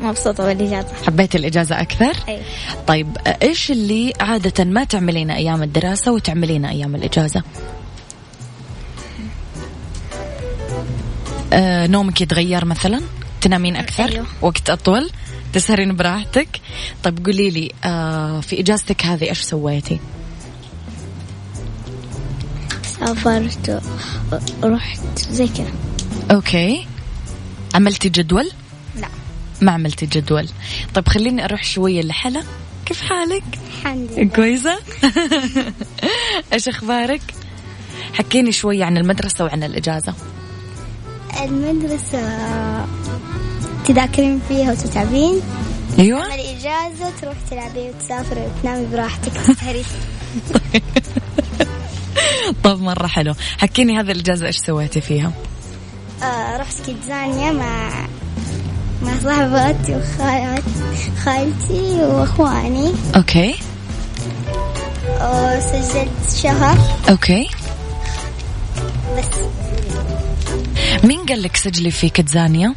مبسوطة 0.00 0.46
بالإجازة. 0.46 0.88
حبيت 1.06 1.34
الإجازة 1.36 1.80
أكثر؟ 1.80 2.16
أيوة. 2.28 2.42
طيب 2.86 3.16
إيش 3.42 3.70
اللي 3.70 4.12
عادة 4.20 4.64
ما 4.64 4.84
تعملينه 4.84 5.36
أيام 5.36 5.62
الدراسة 5.62 6.12
وتعملينه 6.12 6.70
أيام 6.70 6.94
الإجازة؟ 6.94 7.42
آه 11.52 11.86
نومك 11.86 12.20
يتغير 12.20 12.64
مثلا؟ 12.64 13.00
تنامين 13.40 13.76
أكثر؟ 13.76 14.08
أيوة. 14.08 14.26
وقت 14.42 14.70
أطول؟ 14.70 15.10
تسهرين 15.52 15.96
براحتك؟ 15.96 16.48
طيب 17.02 17.26
قولي 17.26 17.50
لي 17.50 17.72
آه 17.84 18.40
في 18.40 18.60
إجازتك 18.60 19.06
هذه 19.06 19.28
إيش 19.28 19.40
سويتي؟ 19.40 20.00
سافرت 23.00 23.82
ورحت 24.62 25.18
زي 25.18 25.48
كذا. 25.48 25.72
okay. 26.30 26.86
عملتي 27.74 28.08
جدول؟ 28.08 28.50
لا. 28.96 29.08
ما 29.60 29.72
عملتي 29.72 30.06
جدول. 30.06 30.48
طيب 30.94 31.08
خليني 31.08 31.44
أروح 31.44 31.64
شوية 31.64 32.02
لحلا 32.02 32.42
كيف 32.86 33.02
حالك؟ 33.02 33.42
الحمد 33.68 34.08
لله. 34.16 34.28
كويسة؟ 34.28 34.78
إيش 36.52 36.68
أخبارك؟ 36.68 37.22
حكيني 38.14 38.52
شوية 38.52 38.84
عن 38.84 38.96
المدرسة 38.96 39.44
وعن 39.44 39.62
الإجازة. 39.62 40.14
المدرسة 41.42 42.20
تذاكرين 43.84 44.40
فيها 44.48 44.72
وتتعبين؟ 44.72 45.40
أيوة. 45.98 46.34
الإجازة 46.34 47.12
تروح 47.20 47.34
تلعبي 47.50 47.90
وتسافري 47.90 48.40
وتنامي 48.40 48.86
براحتك. 48.86 49.32
تسهري 49.46 49.84
طب 52.64 52.80
مرة 52.80 53.06
حلو. 53.06 53.34
حكيني 53.58 54.00
هذه 54.00 54.10
الإجازة 54.10 54.46
إيش 54.46 54.56
سويتي 54.56 55.00
فيها؟ 55.00 55.32
آه 56.22 56.56
رحت 56.56 56.80
KidZania 56.86 57.52
مع 57.52 58.06
مع 59.02 59.12
صاحباتي 59.24 59.96
وخالتي 59.96 61.10
خالتي 61.24 62.04
وإخواني. 62.04 62.92
okay. 63.16 63.54
وسجلت 65.20 66.36
شهر. 66.42 66.78
okay. 67.10 67.50
بس. 69.18 69.24
مين 71.04 71.26
قال 71.26 71.42
لك 71.42 71.56
سجلي 71.56 71.90
في 71.90 72.08
KidZania 72.08 72.74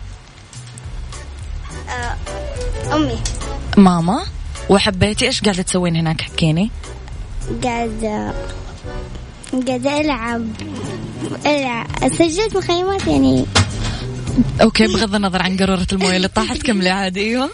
أمي. 2.94 3.20
ماما. 3.78 4.26
وحبيتي 4.70 5.26
إيش 5.26 5.42
قاعدة 5.42 5.62
تسوين 5.62 5.96
هناك؟ 5.96 6.22
حكيني. 6.22 6.72
قاعدة 7.64 8.34
قاعدة 9.62 10.02
ألعب 10.02 10.48
ألعب 11.46 11.88
سجلت 12.08 12.58
مخيمات 12.58 13.08
يعني. 13.08 13.46
okay 14.62 14.88
بغض 14.88 15.16
النظر 15.16 15.42
عن 15.42 15.58
قارورة 15.58 15.88
الموية 15.92 16.18
اللي 16.18 16.28
طاحت 16.28 16.58
كملي 16.58 16.90
عادي 16.90 17.20
أيوة. 17.22 17.50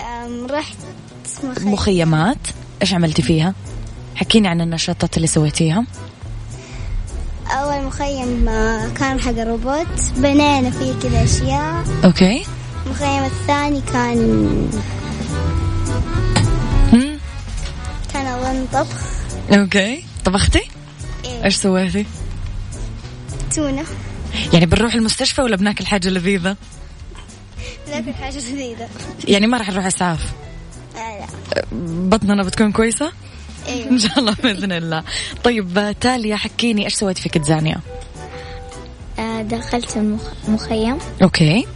أم، 0.00 0.46
رحت 0.50 0.76
مخيم 1.44 1.72
مخيمات. 1.72 2.38
إيش 2.82 2.94
عملتي 2.94 3.22
فيها؟ 3.22 3.54
حكيني 4.14 4.48
عن 4.48 4.60
النشاطات 4.60 5.16
اللي 5.16 5.26
سويتيها. 5.26 5.86
أول 7.50 7.84
مخيم 7.84 8.44
كان 8.98 9.20
حق 9.20 9.28
الروبوت 9.30 9.86
بنينا 10.16 10.70
فيه 10.70 10.92
كذا 11.02 11.24
أشياء. 11.24 11.84
okay. 12.04 12.44
المخيم 12.86 13.24
الثاني 13.24 13.80
كان؟ 13.92 14.70
كان 18.12 18.26
أظن 18.26 18.66
طبخ. 18.72 19.00
okay. 19.52 20.04
طبختي؟ 20.24 20.62
إيه. 21.24 21.44
إيش 21.44 21.56
سويتي؟ 21.56 22.06
تونة. 23.54 23.84
يعني 24.52 24.66
بنروح 24.66 24.94
المستشفى 24.94 25.42
ولا 25.42 25.56
بناكل 25.56 25.86
حاجة 25.86 26.08
لذيذة؟ 26.08 26.56
لكن 27.88 28.14
حاجة 28.14 28.38
جديدة 28.38 28.88
يعني 29.28 29.46
ما 29.46 29.58
راح 29.58 29.70
نروح 29.70 29.86
اسعاف 29.86 30.32
آه 30.96 31.18
لا. 31.18 31.26
بطننا 32.08 32.42
بتكون 32.42 32.72
كويسة؟ 32.72 33.12
إيه. 33.66 33.90
إن 33.90 33.98
شاء 33.98 34.18
الله 34.18 34.34
بإذن 34.42 34.72
الله. 34.72 35.02
طيب 35.44 35.94
تاليا 36.00 36.36
حكيني 36.36 36.84
إيش 36.84 36.94
سويتي 36.94 37.22
في 37.22 37.28
KidZania؟ 37.28 37.80
آه 39.18 39.42
دخلت 39.42 39.96
المخيم 40.48 40.98
okay. 41.22 41.66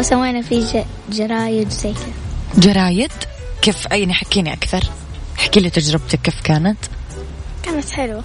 وسوينا 0.00 0.42
فيه 0.42 0.84
جرايد 1.10 1.68
زي 1.70 1.92
كذا. 1.92 2.12
جرايد؟ 2.72 3.12
كيف؟ 3.62 3.86
يعني 3.92 4.14
حكيني 4.14 4.52
أكثر. 4.52 4.84
احكي 5.38 5.60
لي 5.60 5.70
تجربتك 5.70 6.20
كيف 6.22 6.40
كانت؟ 6.40 6.78
كانت 7.62 7.90
حلوة. 7.90 8.24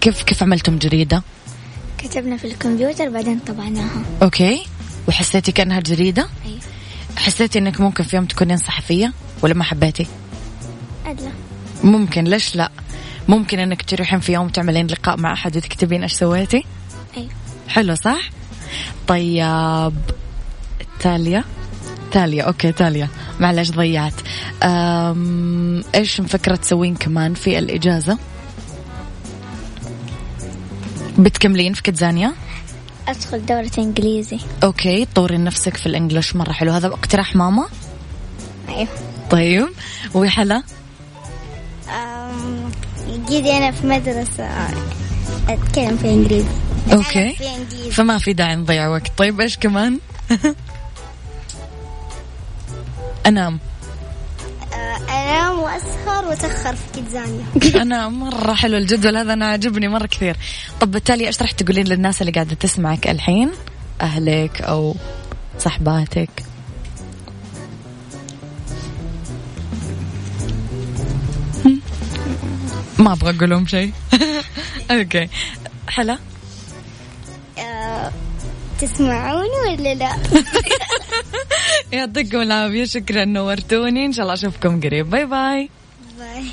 كيف 0.00 0.22
كيف 0.22 0.42
عملتم 0.42 0.78
جريدة؟ 0.78 1.22
كتبنا 1.98 2.36
في 2.36 2.44
الكمبيوتر 2.46 3.08
بعدين 3.08 3.38
طبعناها. 3.38 4.02
okay. 4.22 4.66
وحسيتي 5.08 5.52
كأنها 5.52 5.80
جريدة؟ 5.80 6.28
أيوة 6.46 6.58
حسيتي 7.16 7.58
إنك 7.58 7.80
ممكن 7.80 8.04
في 8.04 8.16
يوم 8.16 8.24
تكونين 8.24 8.56
صحفية؟ 8.56 9.12
ولا 9.42 9.54
ما 9.54 9.64
حبيتي؟ 9.64 10.06
إلا 11.06 11.32
ممكن. 11.84 12.24
ليش 12.24 12.56
لا؟ 12.56 12.70
ممكن 13.28 13.58
إنك 13.58 13.82
تروحين 13.82 14.20
في 14.20 14.32
يوم 14.32 14.48
تعملين 14.48 14.86
لقاء 14.86 15.16
مع 15.16 15.32
أحد 15.32 15.56
وتكتبين 15.56 16.02
إيش 16.02 16.12
سويتي؟ 16.12 16.64
أيوة 17.16 17.28
حلو 17.68 17.94
صح؟ 17.94 18.30
طيب 19.06 19.94
تاليا. 21.00 21.44
تاليا 22.12 22.44
okay 22.44 22.72
تاليا. 22.72 23.08
معلش 23.42 23.70
ضيعت. 23.70 24.14
إيش 25.94 26.20
مفكرة 26.20 26.56
تسوين 26.56 26.94
كمان 26.94 27.34
في 27.34 27.58
الإجازة؟ 27.58 28.18
بتكملين 31.18 31.72
في 31.72 31.82
KidZania؟ 31.82 32.32
أدخل 33.08 33.46
دورة 33.46 33.70
إنجليزي. 33.78 34.38
okay 34.64 35.06
طوري 35.14 35.38
نفسك 35.38 35.76
في 35.76 35.86
ال 35.86 35.92
English 35.92 36.36
مرة 36.36 36.52
حلو. 36.52 36.72
هذا 36.72 36.86
اقتراح 36.86 37.36
ماما؟ 37.36 37.68
أيوة. 38.68 38.88
طيب 39.30 39.68
وحلا؟ 40.14 40.62
جيدي 43.28 43.56
أنا 43.56 43.70
في 43.70 43.86
مدرسة 43.86 44.48
أتكلم 45.48 45.96
في 45.96 46.10
إنجليزي. 46.10 46.48
أوكي. 46.92 47.22
أنا 47.22 47.32
في 47.34 47.48
إنجليزي. 47.56 47.90
فما 47.90 48.18
في 48.18 48.32
داعي 48.32 48.56
نضيع 48.56 48.88
وقت. 48.88 49.18
طيب 49.18 49.40
إيش 49.40 49.56
كمان؟ 49.58 49.98
أنام. 53.26 53.58
آه، 54.72 54.96
أنام 54.96 55.58
وأسهر 55.58 56.24
وأتأخر 56.24 56.76
في 56.76 57.00
كتزانيا 57.00 57.44
أنا 57.82 58.08
مرة 58.08 58.54
حلو 58.54 58.76
الجدول 58.76 59.16
هذا 59.16 59.32
أنا 59.32 59.46
عجبني 59.46 59.88
مرة 59.88 60.06
كثير. 60.06 60.36
طب 60.80 60.90
بالتالي 60.90 61.26
إيش 61.26 61.42
راح 61.42 61.50
تقولين 61.50 61.86
للناس 61.86 62.20
اللي 62.20 62.32
قاعدة 62.32 62.54
تسمعك 62.54 63.08
الحين؟ 63.08 63.50
أهلك 64.00 64.62
أو 64.62 64.94
صحباتك؟ 65.58 66.30
ما 72.98 73.12
أبغى 73.12 73.36
أقول 73.36 73.50
لهم 73.50 73.66
شيء. 73.66 73.92
okay. 74.90 75.28
حلا؟ 75.88 76.18
آه، 77.58 78.12
تسمعوني 78.80 79.48
ولا 79.68 79.94
لا؟ 79.94 80.12
يعطيكم 81.92 82.40
العافية 82.40 82.84
شكرا 82.84 83.24
نورتوني. 83.24 84.06
إن 84.06 84.12
شاء 84.12 84.22
الله 84.22 84.34
أشوفكم 84.34 84.80
قريب. 84.80 85.10
bye 85.10 85.26
bye. 85.26 85.68
bye. 86.18 86.44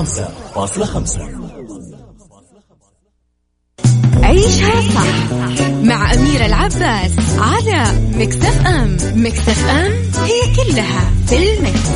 105.5 0.00 0.06
عيشها 4.22 4.80
صح 4.80 5.32
مع 5.82 6.14
أميرة 6.14 6.46
العباس 6.46 7.12
على 7.38 7.84
مكتف 8.14 8.66
أم 8.66 8.96
مكتف 9.14 9.68
أم 9.68 9.92
هي 10.24 10.40
كلها 10.56 11.10
في 11.26 11.52
المكس. 11.52 11.90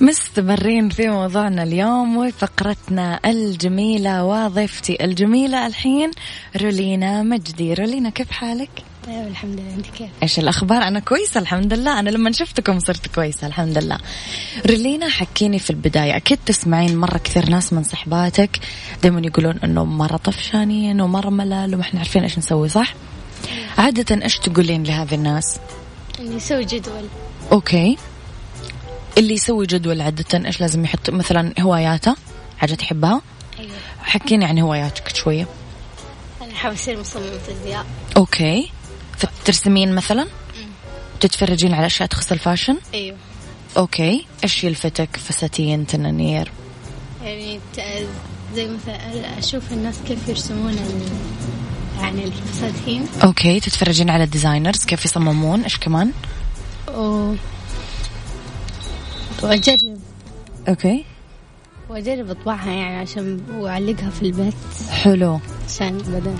مستمرين 0.00 0.88
في 0.88 1.08
موضوعنا 1.08 1.62
اليوم 1.62 2.16
وفقرتنا 2.16 3.20
الجميلة 3.24 4.24
وضيفتي 4.24 5.04
الجميلة 5.04 5.66
الحين 5.66 6.10
رولينا 6.62 7.22
مجدي 7.22 7.74
رولينا 7.74 8.10
كيف 8.10 8.30
حالك؟ 8.30 8.87
طيب 9.08 9.26
الحمد 9.26 9.60
لله. 9.60 9.74
أنت 9.74 9.86
كيف؟ 9.86 10.10
إيش 10.22 10.38
الأخبار؟ 10.38 10.82
أنا 10.82 11.00
كويسة 11.00 11.40
الحمد 11.40 11.72
لله. 11.72 12.00
أنا 12.00 12.10
لما 12.10 12.32
شفتكم 12.32 12.78
صرت 12.80 13.14
كويسة 13.14 13.46
الحمد 13.46 13.78
لله. 13.78 13.98
ريلينا 14.66 15.08
حكيني 15.08 15.58
في 15.58 15.70
البداية. 15.70 16.16
أكيد 16.16 16.38
تسمعين 16.46 16.96
مرة 16.96 17.18
كثير 17.18 17.48
ناس 17.48 17.72
من 17.72 17.82
صحباتك 17.82 18.60
دائما 19.02 19.20
يقولون 19.20 19.58
إنه 19.64 19.84
مرة 19.84 20.16
طفشانين 20.16 21.00
ومره 21.00 21.30
ملل 21.30 21.74
وما 21.74 21.82
إحنا 21.82 22.00
عارفين 22.00 22.22
إيش 22.22 22.38
نسوي 22.38 22.68
صح؟ 22.68 22.94
عادة 23.78 24.24
إيش 24.24 24.38
تقولين 24.38 24.82
لهذه 24.82 25.14
الناس؟ 25.14 25.58
إني 26.20 26.36
أسوي 26.36 26.64
جدول. 26.64 27.08
okay. 27.52 27.96
اللي 29.18 29.34
يسوي 29.34 29.66
جدول 29.66 30.00
عادة 30.00 30.46
إيش 30.46 30.60
لازم 30.60 30.84
يحط؟ 30.84 31.10
مثلا 31.10 31.54
هواياته 31.60 32.16
حاجة 32.58 32.74
تحبها؟ 32.74 33.22
أيوه. 33.58 33.72
حكيني 34.02 34.44
عن 34.44 34.58
هواياتك 34.58 35.16
شوية. 35.16 35.46
أنا 36.42 36.54
حابة 36.54 36.74
أصير 36.74 37.00
مصممة 37.00 37.40
أزياء 37.48 37.86
okay. 38.16 38.70
فترسمين 39.18 39.94
مثلا؟ 39.94 40.26
تتفرجين 41.20 41.74
على 41.74 41.86
أشياء 41.86 42.08
تخص 42.08 42.32
ال 42.32 42.37
fashion؟ 42.37 42.78
أيوه. 42.94 43.16
okay. 43.76 44.26
إيش 44.44 44.64
يلفتك؟ 44.64 45.16
فساتين 45.16 45.86
تنانير. 45.86 46.52
يعني 47.22 47.60
زي 48.54 48.68
مثلا 48.68 49.38
أشوف 49.38 49.72
الناس 49.72 49.94
كيف 50.08 50.28
يرسمون 50.28 50.72
ال... 50.72 51.02
يعني 52.00 52.24
الفساتين. 52.24 53.06
okay. 53.24 53.60
تتفرجين 53.60 54.10
على 54.10 54.24
ال 54.24 54.30
designers 54.30 54.84
كيف 54.84 55.04
يصممون؟ 55.04 55.62
إيش 55.62 55.78
كمان؟ 55.78 56.12
و... 56.94 57.34
وأجرب 59.42 59.98
okay. 60.68 61.04
وأجرب 61.88 62.30
أطبعها 62.30 62.70
يعني 62.70 62.96
عشان 62.96 63.40
وأعلقها 63.58 64.10
في 64.10 64.22
البيت. 64.22 64.54
حلو. 64.90 65.40
عشان 65.68 65.98
بدل. 65.98 66.34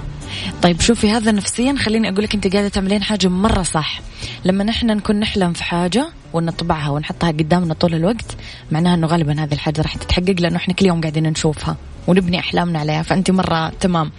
طيب 0.62 0.80
شوفي 0.80 1.10
هذا 1.10 1.32
نفسيا 1.32 1.74
خليني 1.78 2.08
أقول 2.08 2.24
لك 2.24 2.34
أنت 2.34 2.52
قاعدة 2.52 2.68
تعملين 2.68 3.02
حاجة 3.02 3.28
مرة 3.28 3.62
صح. 3.62 4.00
لما 4.44 4.64
نحن 4.64 4.86
نكون 4.86 5.20
نحلم 5.20 5.52
في 5.52 5.64
حاجة 5.64 6.08
ونطبعها 6.32 6.90
ونحطها 6.90 7.30
قدامنا 7.30 7.74
طول 7.74 7.94
الوقت 7.94 8.36
معناها 8.72 8.94
إنه 8.94 9.06
غالبا 9.06 9.44
هذه 9.44 9.52
الحاجة 9.52 9.82
راح 9.82 9.96
تتحقق 9.96 10.34
لأنه 10.40 10.56
إحنا 10.56 10.74
كل 10.74 10.86
يوم 10.86 11.00
قاعدين 11.00 11.28
نشوفها 11.28 11.76
ونبني 12.06 12.38
أحلامنا 12.38 12.78
عليها 12.78 13.02
فأنت 13.02 13.30
مرة 13.30 13.68
تمام. 13.68 14.10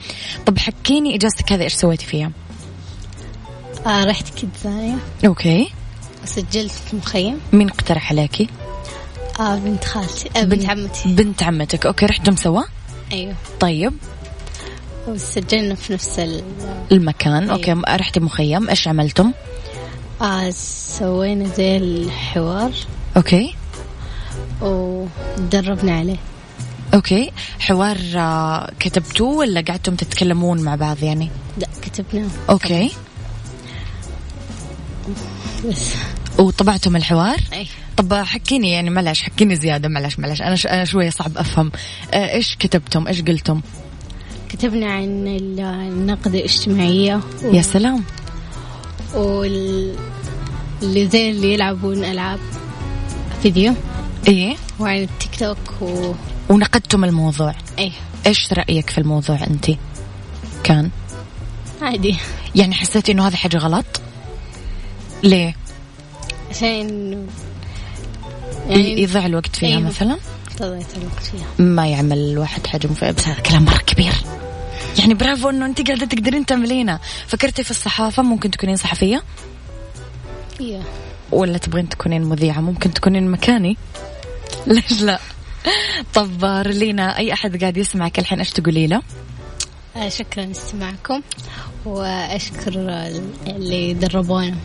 طب 0.45 0.57
حكيني 0.57 1.15
إجازتك 1.15 1.51
هذه 1.51 1.63
إيش 1.63 1.73
سويتي 1.73 2.05
فيها؟ 2.05 2.31
آه 3.85 4.05
رحت 4.05 4.29
KidZania 4.29 4.97
okay. 5.25 5.69
وسجلت 6.23 6.71
في 6.71 6.95
مخيم 6.95 7.39
مين 7.53 7.69
اقترح 7.69 8.11
عليكي؟ 8.11 8.47
آه 9.39 9.55
بنت 9.55 9.83
خالتي 9.83 10.29
آه 10.39 10.43
بنت 10.43 10.69
عمتي. 10.69 11.15
بنت 11.15 11.43
عمتك. 11.43 11.85
okay 11.85 12.05
رحتم 12.05 12.35
سوا؟ 12.35 12.61
أيوه. 13.11 13.35
طيب. 13.59 13.93
وسجلنا 15.07 15.75
في 15.75 15.93
نفس 15.93 16.19
ال 16.19 16.43
المكان. 16.91 17.49
okay 17.49 17.75
رحتي 17.89 18.19
مخيم. 18.19 18.69
إيش 18.69 18.87
عملتم؟ 18.87 19.31
آه 20.21 20.49
سوينا 20.99 21.49
زي 21.49 21.77
الحوار. 21.77 22.71
okay. 23.17 23.55
ودربنا 24.61 25.97
عليه. 25.97 26.17
okay. 26.93 27.31
حوار 27.59 27.97
آه، 28.15 28.71
كتبتوه 28.79 29.29
ولا 29.29 29.61
قعدتم 29.61 29.95
تتكلمون 29.95 30.61
مع 30.61 30.75
بعض 30.75 31.03
يعني؟ 31.03 31.29
لا 31.57 31.67
كتبناه. 31.81 32.29
أوكي. 32.49 32.91
بس. 35.65 35.93
وطبعتم 36.39 36.95
الحوار؟ 36.95 37.37
أي 37.53 37.67
طب 37.99 38.13
حكيني 38.13 38.71
يعني 38.71 38.89
معلش 38.89 39.21
حكيني 39.21 39.55
زيادة 39.55 39.89
معلش 39.89 40.19
معلش 40.19 40.41
أنا 40.41 40.55
ش... 40.55 40.67
أنا 40.67 40.85
شوية 40.85 41.09
صعب 41.09 41.37
أفهم. 41.37 41.71
آه 42.13 42.33
إيش 42.33 42.55
كتبتم؟ 42.55 43.07
إيش 43.07 43.21
قلتم؟ 43.21 43.61
كتبنا 44.49 44.91
عن 44.91 45.27
ال- 45.27 45.59
النقد 45.59 46.35
الاجتماعية 46.35 47.21
و... 47.43 47.53
يا 47.53 47.61
سلام. 47.61 48.03
وال... 49.15 49.95
اللي 50.81 51.07
زي 51.07 51.29
اللي 51.29 51.53
يلعبون 51.53 52.03
ألعاب 52.05 52.39
فيديو. 53.43 53.73
إيه؟ 54.27 54.55
وعن 54.79 54.97
التيك 55.01 55.39
توك 55.39 55.81
و... 55.81 56.13
ونقدتم 56.49 57.03
الموضوع. 57.03 57.55
أي 57.79 57.91
إيش 58.27 58.53
رأيك 58.53 58.89
في 58.89 58.97
الموضوع 58.97 59.43
أنت؟ 59.47 59.71
كان؟ 60.63 60.89
عادي. 61.81 62.15
يعني 62.55 62.73
حسيتي 62.73 63.11
إنه 63.11 63.27
هذا 63.27 63.35
حاجة 63.35 63.57
غلط؟ 63.57 64.01
ليه؟ 65.23 65.55
عشان 66.49 67.27
يعني 68.69 69.01
يضيع 69.01 69.25
الوقت 69.25 69.55
فيها 69.55 69.69
أيوه. 69.77 69.81
مثلا؟ 69.81 70.17
قضيت 70.59 70.97
الوقت 70.97 71.23
فيها. 71.31 71.65
ما 71.65 71.87
يعمل 71.87 72.17
الواحد 72.17 72.67
حاجة 72.67 72.87
مفيدة. 72.87 73.11
بس 73.11 73.27
هذا 73.27 73.39
كلام 73.41 73.65
مرة 73.65 73.77
كبير. 73.77 74.13
يعني 74.99 75.13
برافو 75.13 75.49
إنه 75.49 75.65
انت 75.65 75.87
قاعدة 75.87 76.05
تقدرين 76.05 76.45
تعملينها 76.45 76.99
فكرتي 77.27 77.63
في 77.63 77.71
الصحافة 77.71 78.23
ممكن 78.23 78.51
تكونين 78.51 78.75
صحفية؟ 78.75 79.23
إيه. 80.61 80.81
ولا 81.31 81.57
تبغين 81.57 81.89
تكونين 81.89 82.23
مذيعة؟ 82.23 82.59
ممكن 82.59 82.93
تكونين 82.93 83.31
مكاني. 83.31 83.77
ليش 84.67 85.01
لا؟ 85.01 85.19
طب 86.13 86.45
رلينا 86.45 87.17
أي 87.17 87.33
أحد 87.33 87.61
قاعد 87.61 87.77
يسمعك 87.77 88.19
الحين؟ 88.19 88.39
إيش 88.39 88.51
تقولي 88.51 88.87
له؟ 88.87 89.01
آه، 89.95 90.09
شكرا 90.09 90.45
لاستماعكم 90.45 91.21
وأشكر 91.85 92.73
اللي 93.47 93.93
دربونا. 93.93 94.55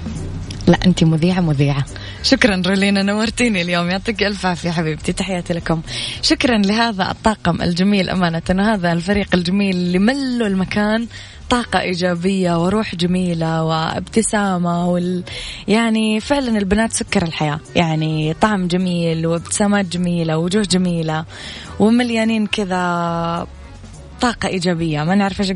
لا 0.66 0.78
أنت 0.86 1.04
مذيعة 1.04 1.40
مذيعة. 1.40 1.84
شكرا 2.24 2.62
رولينا 2.66 3.02
نورتيني 3.02 3.62
اليوم. 3.62 3.90
يعطيك 3.90 4.22
ألف 4.22 4.46
عافية 4.46 4.70
حبيبتي 4.70 5.12
تحياتي 5.12 5.52
لكم. 5.52 5.82
شكرا 6.22 6.58
لهذا 6.58 7.10
الطاقم 7.10 7.62
الجميل 7.62 8.10
أمانة. 8.10 8.42
هذا 8.50 8.92
الفريق 8.92 9.34
الجميل 9.34 9.76
اللي 9.76 9.98
ملوا 9.98 10.46
المكان 10.46 11.06
طاقة 11.50 11.80
إيجابية 11.80 12.64
وروح 12.64 12.94
جميلة 12.94 13.64
وابتسامة 13.64 14.88
وال... 14.88 15.22
يعني 15.68 16.20
فعلا 16.20 16.58
البنات 16.58 16.92
سكر 16.92 17.22
الحياة. 17.22 17.60
يعني 17.76 18.34
طعم 18.34 18.66
جميل 18.66 19.26
وابتسامات 19.26 19.86
جميلة 19.86 20.38
ووجوه 20.38 20.62
جميلة 20.62 21.24
ومليانين 21.80 22.46
كذا 22.46 23.46
طاقة 24.20 24.48
إيجابية. 24.48 25.04
ما 25.04 25.14
نعرف 25.14 25.40
إيش 25.40 25.50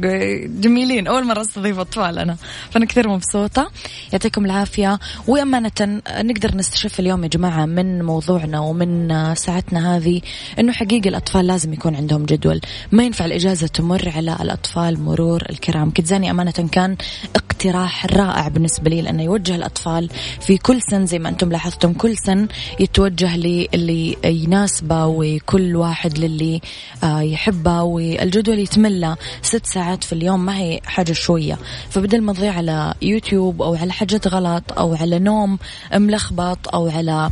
جميلين. 0.61 1.07
أول 1.07 1.27
مرة 1.27 1.41
أستضيف 1.41 1.79
أطفال 1.79 2.19
أنا. 2.19 2.37
فأنا 2.71 2.85
كثير 2.85 3.09
مبسوطة. 3.09 3.71
يعطيكم 4.13 4.45
العافية. 4.45 4.99
وأمانة 5.27 6.01
نقدر 6.11 6.57
نستشف 6.57 7.01
اليوم 7.01 7.23
يا 7.25 7.29
جماعة 7.29 7.67
من 7.67 8.03
موضوعنا 8.03 8.61
ومن 8.61 9.35
ساعتنا 9.35 9.97
هذه. 9.97 10.21
إنه 10.59 10.73
حقيقة 10.73 11.09
الأطفال 11.09 11.47
لازم 11.47 11.73
يكون 11.73 11.97
عندهم 11.97 12.25
جدول. 12.25 12.61
ما 12.93 13.05
ينفع 13.05 13.25
الإجازة 13.25 13.67
تمر 13.67 14.13
على 14.17 14.37
الأطفال 14.41 15.01
مرور 15.01 15.43
الكرام. 15.51 15.91
كتزاني 15.91 16.31
أمانة 16.31 16.69
كان 16.73 16.97
اقتراح 17.37 18.07
رائع 18.07 18.49
بالنسبة 18.49 18.91
لي 18.91 19.03
لأنه 19.03 19.23
يوجه 19.23 19.55
الأطفال 19.55 20.09
في 20.41 20.59
كل 20.59 20.83
سن 20.91 21.07
زي 21.07 21.19
ما 21.19 21.29
أنتم 21.29 21.53
لاحظتم. 21.53 21.93
كل 21.93 22.17
سن 22.17 22.49
يتوجه 22.81 23.37
للي 23.37 24.17
يناسبه 24.25 25.07
وكل 25.07 25.77
واحد 25.77 26.19
للي 26.19 26.61
آه، 27.05 27.21
يحبه. 27.21 27.83
والجدول 27.83 28.48
يتملى 28.55 29.17
ست 29.43 29.67
ساعات 29.67 30.05
في 30.05 30.13
اليوم 30.13 30.45
ما 30.45 30.59
هي 30.59 30.81
حاجة 30.87 31.13
شوية. 31.13 31.59
فبدل 31.91 32.23
ما 32.23 32.33
تضيع 32.33 32.53
على 32.53 32.95
يوتيوب 33.03 33.63
أو 33.63 33.75
على 33.75 33.93
حاجات 33.93 34.29
غلط 34.29 34.73
أو 34.79 34.95
على 34.95 35.19
نوم 35.19 35.59
ملخبط 35.95 36.75
أو 36.75 36.89
على 36.89 37.31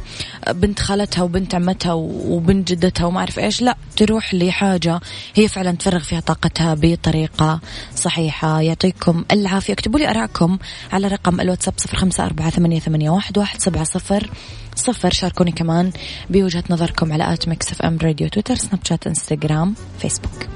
بنت 0.50 0.80
خالتها 0.80 1.22
وبنت 1.22 1.54
عمتها 1.54 1.92
وبنت 1.92 2.68
جدتها 2.72 3.06
وما 3.06 3.20
أعرف 3.20 3.38
إيش 3.38 3.62
لا 3.62 3.76
تروح 3.96 4.34
لحاجة 4.34 5.00
هي 5.34 5.48
فعلا 5.48 5.72
تفرغ 5.72 5.98
فيها 5.98 6.20
طاقتها 6.20 6.74
بطريقة 6.74 7.60
صحيحة. 7.94 8.60
يعطيكم 8.60 9.24
العافية. 9.32 9.72
اكتبوا 9.72 9.98
لي 9.98 10.10
أراءكم 10.10 10.58
على 10.92 11.08
رقم 11.08 11.40
الواتساب 11.40 11.74
صفر 11.76 11.96
خمسة 11.96 12.24
أربعة 12.24 12.50
ثمانية, 12.50 12.80
ثمانية 12.80 13.10
واحد, 13.10 13.38
واحد 13.38 13.60
سبعة 13.60 13.84
صفر. 13.84 14.30
صفر 14.74 15.10
شاركوني 15.10 15.52
كمان 15.52 15.92
بوجهة 16.30 16.64
نظركم 16.70 17.12
على 17.12 17.32
at 17.32 17.48
Mix 17.48 17.72
FM 17.72 17.98
Radio 18.02 18.28
تويتر 18.28 18.54
سناب 18.54 18.80
شات 18.84 19.06
إنستغرام 19.06 19.74
فيسبوك. 19.98 20.55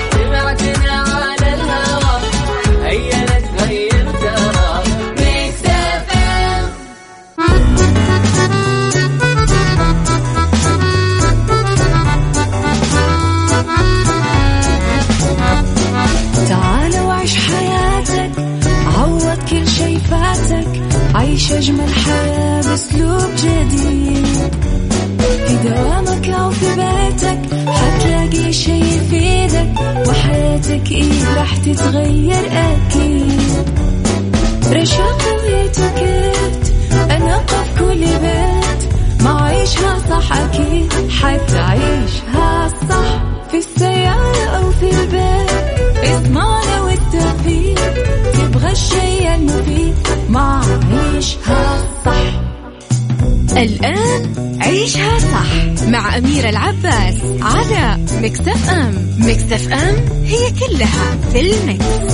تتغير 31.65 32.45
أكيد 32.51 33.41
رشاق 34.73 35.21
ويتوكيت 35.43 36.73
أنا 37.11 37.37
قف 37.37 37.79
كل 37.79 37.99
بيت 38.05 38.93
ما 39.23 39.41
عيشها 39.41 39.97
صح 40.09 40.31
أكيد 40.37 40.93
حتعيشها 41.09 42.67
صح. 42.89 43.21
في 43.51 43.57
السيارة 43.57 44.45
أو 44.57 44.71
في 44.71 44.89
البيت 44.89 45.51
اسمعنا 46.03 46.81
والتوفيق 46.81 47.93
تبغى 48.33 48.71
الشي 48.71 49.35
المفيد 49.35 49.95
ما 50.29 50.61
عيشها 51.13 51.77
صح. 52.05 52.41
الآن 53.57 54.50
عيشها 54.61 55.19
صح 55.19 55.85
مع 55.87 56.17
أميرة 56.17 56.49
العباس 56.49 57.15
على 57.41 58.05
Mix 58.21 58.50
FM 58.50 58.69
Mix 58.69 59.15
FM 59.19 59.37
it's 59.37 59.73
all 59.73 61.17
in 61.33 61.39
the 61.39 61.71
mix. 61.71 62.13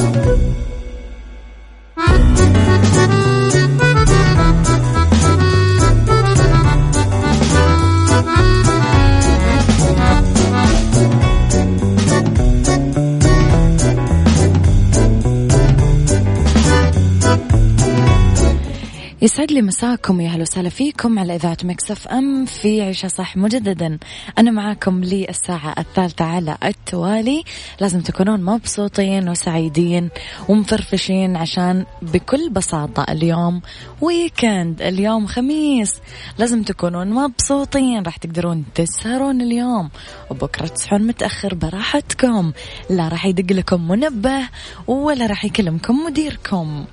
يسعد 19.22 19.52
لي 19.52 19.62
مساكم 19.62 20.22
يا 20.22 20.30
أهلا 20.30 20.42
وسهلا 20.42 20.70
فيكم 20.70 21.20
على 21.20 21.36
إذاعة 21.36 21.58
Mix 21.64 22.08
FM 22.08 22.46
في 22.46 22.82
عيشها 22.82 23.08
صح 23.08 23.38
مجددا. 23.38 23.98
أنا 24.38 24.52
معاكم 24.52 25.04
للساعة 25.04 25.76
الثالثة 25.78 26.26
على 26.26 26.58
التوالي. 26.66 27.44
لازم 27.82 28.02
تكونون 28.02 28.44
مبسوطين 28.44 29.30
وسعيدين 29.30 30.10
ومفرفشين 30.50 31.36
عشان 31.36 31.86
بكل 32.02 32.50
بساطة 32.50 33.06
اليوم 33.10 33.62
ويكند 34.02 34.82
اليوم 34.82 35.28
خميس. 35.28 35.94
لازم 36.38 36.64
تكونون 36.64 37.10
مبسوطين 37.10 38.04
راح 38.04 38.18
تقدرون 38.18 38.66
تسهرون 38.76 39.42
اليوم. 39.42 39.90
وبكرة 40.32 40.68
تصحون 40.68 41.08
متأخر 41.08 41.54
براحتكم. 41.54 42.52
لا 42.90 43.08
راح 43.08 43.26
يدق 43.26 43.56
لكم 43.56 43.88
منبه 43.88 44.50
ولا 44.88 45.26
راح 45.26 45.46
يكلمكم 45.46 45.96
مديركم. 46.06 46.86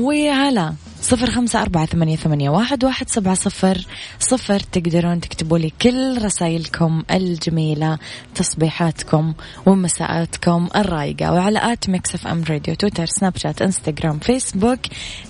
وعلى 0.00 0.72
صفر 1.02 1.30
خمسة 1.30 1.62
أربعة 1.62 1.86
ثمانية, 1.86 2.16
ثمانية 2.16 2.50
واحد, 2.50 2.84
واحد 2.84 3.08
سبعة 3.08 3.34
صفر 3.34 3.86
صفر. 4.18 4.60
تقدرون 4.60 5.20
تكتبوا 5.20 5.58
لي 5.58 5.72
كل 5.82 6.24
رسائلكم 6.24 7.02
الجميلة 7.10 7.98
تصبيحاتكم 8.34 9.34
ومساءاتكم 9.66 10.68
الرايقة. 10.76 11.32
وعلى 11.32 11.72
at 11.72 11.88
Mix 11.88 12.14
FM 12.14 12.44
Radio 12.50 12.74
تويتر 12.74 13.06
سناب 13.06 13.36
شات 13.36 13.62
إنستغرام 13.62 14.18
فيسبوك. 14.18 14.80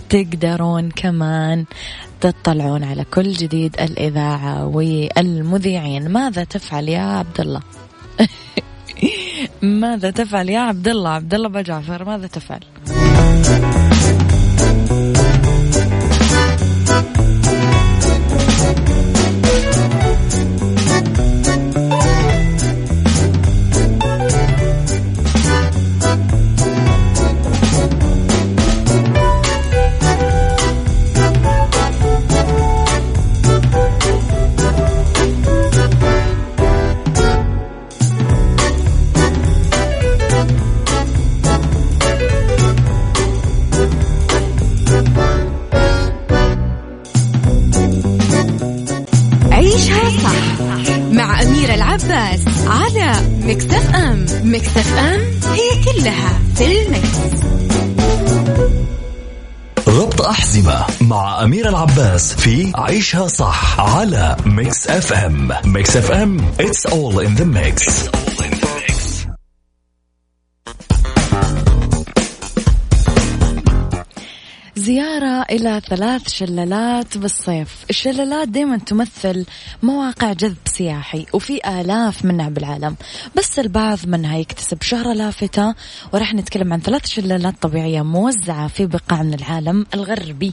تقدرون 0.09 0.91
كمان 0.91 1.65
تطلعون 2.21 2.85
على 2.85 3.05
كل 3.05 3.33
جديد 3.33 3.81
الإذاعة 3.81 4.67
والمذيعين. 4.67 6.09
ماذا 6.09 6.45
تفعل 6.45 6.89
يا 6.89 7.01
عبد 7.01 7.41
الله؟ 7.41 7.61
ماذا 9.63 10.11
تفعل 10.11 10.51
يا 10.51 10.61
عبد 10.61 10.89
الله؟ 10.89 11.11
عبد 11.11 11.35
الله 11.35 11.49
بجعفر 11.49 12.05
ماذا 12.05 12.27
تفعل؟ 12.27 12.61
العباس 62.21 62.35
في 62.35 62.73
عيشها 62.75 63.29
صح 63.29 63.81
على 63.81 64.37
Mix 64.47 64.89
FM 64.89 65.53
Mix 65.65 65.97
FM 65.97 66.39
it's 66.59 66.91
all 66.91 67.15
in 67.27 67.41
the 67.41 67.45
mix. 67.45 68.11
زيارة 74.77 75.43
إلى 75.51 75.81
ثلاث 75.89 76.29
شلالات 76.29 77.19
بالصيف. 77.19 77.85
الشلالات 77.91 78.49
دائما 78.49 78.79
تمثل 78.79 79.47
مواقع 79.83 80.33
جذب 80.33 80.57
سياحي 80.65 81.27
وفي 81.33 81.81
آلاف 81.81 82.25
منها 82.25 82.49
بالعالم. 82.49 82.97
بس 83.37 83.59
البعض 83.59 83.99
منها 84.07 84.39
يكتسب 84.39 84.83
شهرة 84.83 85.13
لافتة 85.13 85.75
ورح 86.13 86.35
نتكلم 86.35 86.73
عن 86.73 86.81
ثلاث 86.81 87.07
شلالات 87.07 87.55
طبيعية 87.63 88.03
موزعة 88.03 88.69
في 88.69 88.87
بقاع 88.87 89.23
من 89.23 89.35
العالم 89.35 89.87
الغربي. 89.95 90.53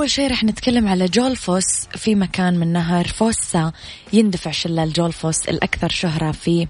أول 0.00 0.10
شيء 0.10 0.30
رح 0.30 0.44
نتكلم 0.44 0.88
على 0.88 1.06
جولفوس 1.06 1.86
في 1.96 2.14
مكان 2.14 2.58
من 2.58 2.72
نهر 2.72 3.06
فوسا. 3.06 3.72
يندفع 4.12 4.50
شلال 4.50 4.92
جولفوس 4.92 5.48
الأكثر 5.48 5.88
شهرة 5.88 6.32
في 6.32 6.66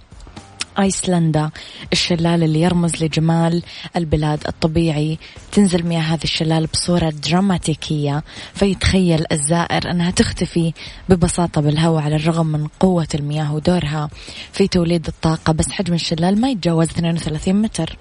آيسلندا. 0.79 1.51
الشلال 1.93 2.43
اللي 2.43 2.61
يرمز 2.61 3.05
لجمال 3.05 3.62
البلاد 3.97 4.47
الطبيعي. 4.49 5.19
تنزل 5.53 5.87
مياه 5.87 6.01
هذا 6.01 6.25
الشلال 6.25 6.66
بصورة 6.66 7.11
دراماتيكية. 7.11 8.25
فيتخيل 8.55 9.25
الزائر 9.33 9.90
أنها 9.90 10.11
تختفي 10.11 10.73
ببساطة 11.09 11.61
بالهواء 11.61 12.03
على 12.03 12.16
الرغم 12.16 12.47
من 12.47 12.66
قوة 12.81 13.09
المياه 13.14 13.55
ودورها. 13.55 14.11
في 14.53 14.69
توليد 14.69 15.07
الطاقة 15.07 15.53
بس 15.53 15.71
حجم 15.71 15.95
الشلال 15.95 16.40
ما 16.40 16.51
يتجاوز 16.51 16.88
32 16.88 17.62
متر. 17.62 17.97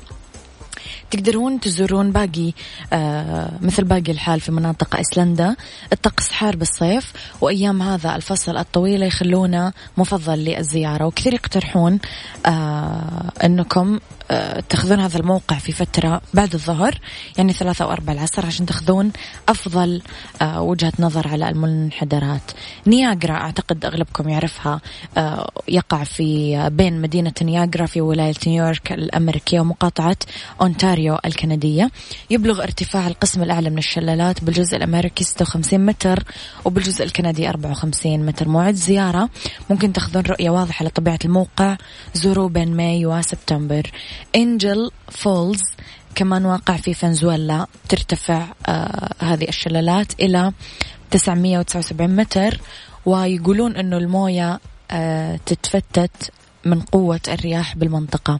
تقدرون 1.11 1.59
تزورون 1.59 2.11
باقي 2.11 2.53
آه 2.93 3.51
مثل 3.61 3.83
باقي 3.83 4.11
الحال 4.11 4.39
في 4.39 4.51
مناطق 4.51 4.95
أيسلندا. 4.95 5.55
الطقس 5.93 6.31
حار 6.31 6.55
بالصيف 6.55 7.13
وأيام 7.41 7.81
هذا 7.81 8.15
الفصل 8.15 8.57
الطويله 8.57 9.05
يخلونه 9.05 9.73
مفضل 9.97 10.37
للزيارة 10.39 11.05
وكثير 11.05 11.33
يقترحون 11.33 11.99
آه 12.45 13.31
إنكم 13.43 13.93
آه 13.93 14.18
تاخذون 14.69 14.99
هذا 14.99 15.17
الموقع 15.17 15.55
في 15.55 15.71
فترة 15.71 16.21
بعد 16.33 16.53
الظهر 16.53 16.99
يعني 17.37 17.53
ثلاثة 17.53 17.85
أو 17.85 17.91
أربع 17.91 18.13
العصر 18.13 18.45
عشان 18.45 18.65
تاخذون 18.65 19.11
أفضل 19.49 20.01
آه 20.41 20.61
وجهة 20.61 20.93
نظر 20.99 21.27
على 21.27 21.49
المنحدرات. 21.49 22.41
نياجرا 22.87 23.33
أعتقد 23.33 23.85
أغلبكم 23.85 24.29
يعرفها 24.29 24.81
آه 25.17 25.49
يقع 25.67 26.03
في 26.03 26.69
بين 26.69 27.01
مدينة 27.01 27.33
نياجرا 27.41 27.85
في 27.85 28.01
ولاية 28.01 28.33
نيويورك 28.47 28.91
الأمريكية 28.91 29.59
ومقاطعة 29.59 30.17
أونتاريو 30.61 31.17
الكندية. 31.25 31.91
يبلغ 32.29 32.63
ارتفاع 32.63 33.07
القسم 33.07 33.43
الأعلى 33.43 33.69
من 33.69 33.77
الشلالات 33.77 34.43
بالجزء 34.43 34.77
الأمريكي 34.77 35.23
56 35.23 35.85
متر 35.85 36.23
وبالجزء 36.65 37.03
الكندي 37.05 37.49
54 37.49 38.25
متر. 38.25 38.47
موعد 38.47 38.73
زيارة 38.73 39.29
ممكن 39.69 39.93
تاخذون 39.93 40.23
رؤية 40.23 40.49
واضحة 40.49 40.85
لطبيعة 40.85 41.19
الموقع 41.25 41.77
زوروا 42.13 42.49
بين 42.49 42.77
May 42.77 43.05
وسبتمبر. 43.05 43.91
Angel 44.35 44.91
Falls 45.09 45.61
كمان 46.15 46.45
واقع 46.45 46.75
في 46.75 46.93
فنزويلا 46.93 47.67
ترتفع 47.89 48.47
آه 48.67 49.09
هذه 49.19 49.47
الشلالات 49.47 50.19
إلى 50.19 50.53
979 51.11 52.15
متر 52.15 52.59
ويقولون 53.05 53.75
أنه 53.75 53.97
الموية 53.97 54.59
آه 54.91 55.39
تتفتت 55.45 56.31
من 56.65 56.81
قوة 56.81 57.19
الرياح 57.27 57.75
بالمنطقة. 57.75 58.39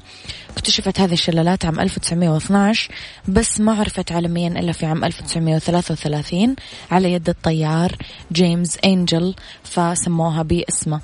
اكتشفت 0.57 0.99
هذه 0.99 1.13
الشلالات 1.13 1.65
عام 1.65 1.79
1912 1.79 2.91
بس 3.27 3.59
ما 3.61 3.73
عرفت 3.73 4.11
عالميا 4.11 4.47
إلا 4.47 4.71
في 4.71 4.85
عام 4.85 5.03
1933 5.03 6.55
على 6.91 7.13
يد 7.13 7.29
الطيار 7.29 7.95
جيمس 8.31 8.77
أنجل 8.85 9.35
فسموها 9.63 10.43
باسمه. 10.43 11.01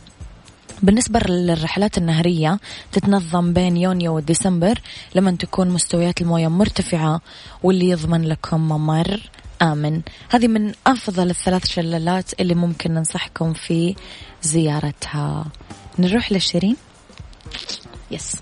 بالنسبة 0.84 1.20
للرحلات 1.20 1.98
النهرية 1.98 2.60
تتنظم 2.92 3.54
بين 3.54 3.78
يونيو 3.78 4.16
وديسمبر 4.16 4.80
لما 5.16 5.32
تكون 5.32 5.70
مستويات 5.70 6.22
الموية 6.22 6.48
مرتفعة 6.48 7.22
واللي 7.64 7.90
يضمن 7.90 8.24
لكم 8.24 8.62
ممر 8.62 9.22
آمن. 9.62 10.02
هذه 10.30 10.48
من 10.48 10.74
أفضل 10.88 11.30
الثلاث 11.30 11.66
شلالات 11.66 12.40
اللي 12.40 12.56
ممكن 12.56 12.94
ننصحكم 12.94 13.54
في 13.54 13.96
زيارتها. 14.42 15.46
نروح 16.00 16.32
لشيرين؟ 16.32 16.76
yes 18.12 18.36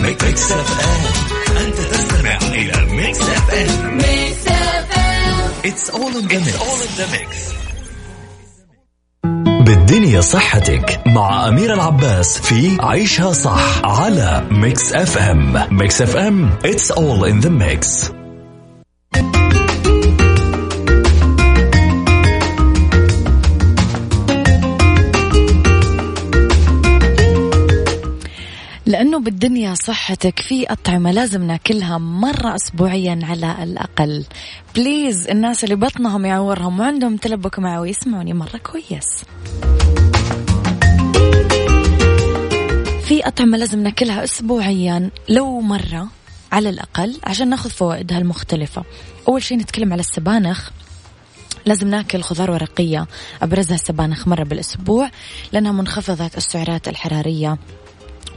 Mix 0.00 0.52
FM 0.52 1.66
انت 1.66 1.76
تستمع 1.76 2.36
إلى 2.36 2.94
Mix 2.94 3.20
FM 3.20 3.96
Mix 5.66 5.90
FM 5.90 6.06
It's 6.16 6.60
all 6.60 6.80
in 6.86 6.96
the 7.00 7.06
mix. 7.12 7.52
بالدنيا 9.64 10.20
صحتك 10.20 11.00
مع 11.06 11.48
أمير 11.48 11.74
العباس 11.74 12.38
في 12.38 12.76
عيشها 12.80 13.32
صح 13.32 13.84
على 13.84 14.46
Mix 14.50 14.92
FM 14.92 15.66
Mix 15.70 16.02
FM 16.02 16.58
it's 16.64 16.90
all 16.90 17.24
in 17.24 17.46
the 17.46 17.50
mix. 17.50 18.10
لأنه 29.26 29.38
بالدنيا 29.38 29.74
صحتك 29.74 30.40
في 30.40 30.72
أطعمة 30.72 31.12
لازم 31.12 31.42
ناكلها 31.42 31.98
مرة 31.98 32.54
أسبوعيا 32.54 33.20
على 33.22 33.62
الأقل. 33.62 34.24
بليز 34.74 35.28
الناس 35.28 35.64
اللي 35.64 35.74
بطنهم 35.74 36.26
يعورهم 36.26 36.80
وعندهم 36.80 37.16
تلبك 37.16 37.58
معوي 37.58 37.90
يسمعوني 37.90 38.34
مرة 38.34 38.56
كويس. 38.56 39.24
في 43.04 43.20
أطعمة 43.26 43.58
لازم 43.58 43.82
ناكلها 43.82 44.24
أسبوعيا 44.24 45.10
لو 45.28 45.60
مرة 45.60 46.08
على 46.52 46.68
الأقل 46.68 47.16
عشان 47.24 47.48
نأخذ 47.48 47.70
فوائدها 47.70 48.18
المختلفة. 48.18 48.84
أول 49.28 49.42
شيء 49.42 49.58
نتكلم 49.58 49.92
على 49.92 50.00
السبانخ. 50.00 50.70
لازم 51.66 51.88
ناكل 51.88 52.22
خضار 52.22 52.50
ورقية 52.50 53.06
أبرزها 53.42 53.74
السبانخ 53.74 54.28
مرة 54.28 54.44
بالأسبوع 54.44 55.10
لأنها 55.52 55.72
منخفضة 55.72 56.30
السعرات 56.36 56.88
الحرارية. 56.88 57.58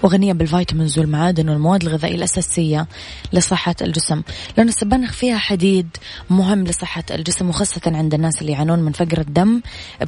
وغنية 0.03 0.33
بال 0.33 0.46
vitamins 0.46 0.99
والمعادن 0.99 1.49
والمواد 1.49 1.83
الغذائية 1.83 2.15
الأساسية 2.15 2.87
لصحة 3.33 3.75
الجسم. 3.81 4.21
لأن 4.57 4.67
السبانخ 4.67 5.11
فيها 5.11 5.37
حديد 5.37 5.87
مهم 6.29 6.63
لصحة 6.63 7.03
الجسم 7.11 7.49
وخاصة 7.49 7.81
عند 7.85 8.13
الناس 8.13 8.41
اللي 8.41 8.51
يعانون 8.51 8.79
من 8.79 8.91
فقر 8.91 9.21
الدم 9.21 9.61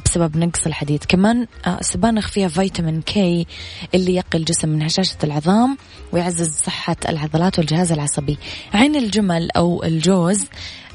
بسبب 0.04 0.36
نقص 0.36 0.66
الحديد. 0.66 1.04
كمان 1.08 1.46
آه، 1.66 1.78
السبانخ 1.80 2.28
فيها 2.28 2.48
فيتامين 2.48 3.00
K 3.00 3.46
اللي 3.94 4.14
يقي 4.14 4.38
الجسم 4.38 4.68
من 4.68 4.82
هشاشة 4.82 5.16
العظام 5.24 5.78
ويعزز 6.12 6.54
صحة 6.66 6.96
العضلات 7.08 7.58
والجهاز 7.58 7.92
العصبي. 7.92 8.38
عين 8.74 8.96
الجمل 8.96 9.50
أو 9.50 9.82
الجوز 9.82 10.44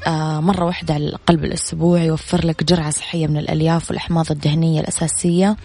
آه، 0.06 0.40
مرة 0.40 0.64
واحدة 0.64 0.94
على 0.94 1.06
الأقل 1.06 1.36
بالأسبوع 1.36 2.02
يوفر 2.02 2.46
لك 2.46 2.64
جرعة 2.64 2.90
صحية 2.90 3.26
من 3.26 3.36
الألياف 3.36 3.90
والأحماض 3.90 4.30
الدهنية 4.30 4.80
الأساسية. 4.80 5.56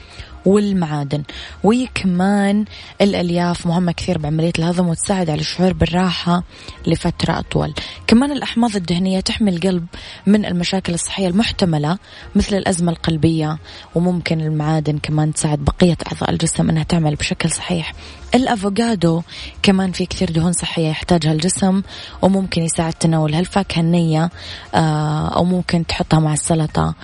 والمعادن. 0.46 1.24
وكمان 1.64 2.66
الألياف 3.02 3.68
مهمة 3.68 3.92
كثير 3.92 4.18
بعملية 4.18 4.54
الهضم 4.60 4.88
وتساعد 4.88 5.30
على 5.30 5.42
الشعور 5.42 5.74
بالراحة 5.74 6.44
لفترة 6.88 7.40
أطول. 7.40 7.74
كمان 8.08 8.32
الأحماض 8.32 8.76
الدهنية 8.76 9.20
تحمي 9.20 9.52
القلب 9.52 9.86
من 10.28 10.46
المشاكل 10.46 10.94
الصحية 10.94 11.28
المحتملة 11.28 11.98
مثل 12.36 12.56
الأزمة 12.58 12.92
القلبية 12.92 13.58
وممكن 13.96 14.42
المعادن 14.42 14.98
كمان 14.98 15.34
تساعد 15.34 15.60
بقية 15.60 15.98
أعضاء 16.08 16.30
الجسم 16.30 16.70
أنها 16.70 16.84
تعمل 16.84 17.16
بشكل 17.16 17.52
صحيح. 17.52 17.94
الأفوكادو 18.36 19.22
كمان 19.64 19.92
في 19.92 20.06
كثير 20.06 20.32
دهون 20.32 20.54
صحية 20.54 20.88
يحتاجها 20.88 21.32
الجسم 21.32 21.82
وممكن 22.22 22.62
يساعد 22.62 22.94
تناول 22.94 23.34
هالفاكهة 23.34 23.82
النية 23.82 24.30
آه، 24.76 25.28
أو 25.28 25.44
ممكن 25.44 25.86
تحطها 25.88 26.20
مع 26.20 26.34
السلطة. 26.34 26.96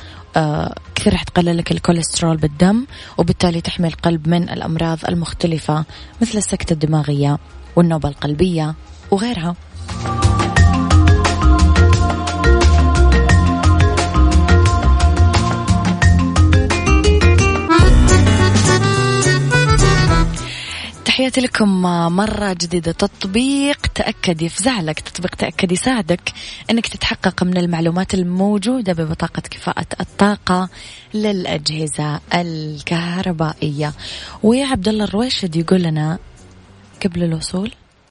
كثير 0.96 1.14
رح 1.14 1.24
تقلل 1.24 1.58
لك 1.58 1.72
الكوليسترول 1.72 2.38
بالدم 2.38 2.86
وبالتالي 3.18 3.62
تحمي 3.62 3.88
القلب 3.88 4.28
من 4.28 4.50
الأمراض 4.50 5.00
المختلفة 5.10 5.86
مثل 6.22 6.38
السكتة 6.38 6.74
الدماغية 6.74 7.38
والنوبة 7.76 8.10
القلبية 8.10 8.76
وغيرها. 9.12 9.56
تحياتي 21.20 21.41
لكم. 21.41 21.82
مرة 22.15 22.53
جديدة 22.53 22.91
تطبيق 22.91 23.88
تأكد 23.95 24.41
يفزعلك 24.41 24.99
تطبيق 24.99 25.36
تأكد 25.36 25.72
يساعدك 25.72 26.34
أنك 26.72 26.88
تتحقق 26.88 27.43
من 27.43 27.57
المعلومات 27.57 28.13
الموجودة 28.13 28.93
ببطاقة 28.93 29.41
كفاءة 29.41 29.86
الطاقة 29.99 30.70
للأجهزة 31.13 32.20
الكهربائية. 32.34 33.93
ويا 34.43 34.65
عبد 34.65 34.88
الله 34.88 35.03
الرويشد 35.03 35.55
يقول 35.55 35.84
لنا 35.84 36.20
قبل 37.05 37.24
الوصول 37.24 37.72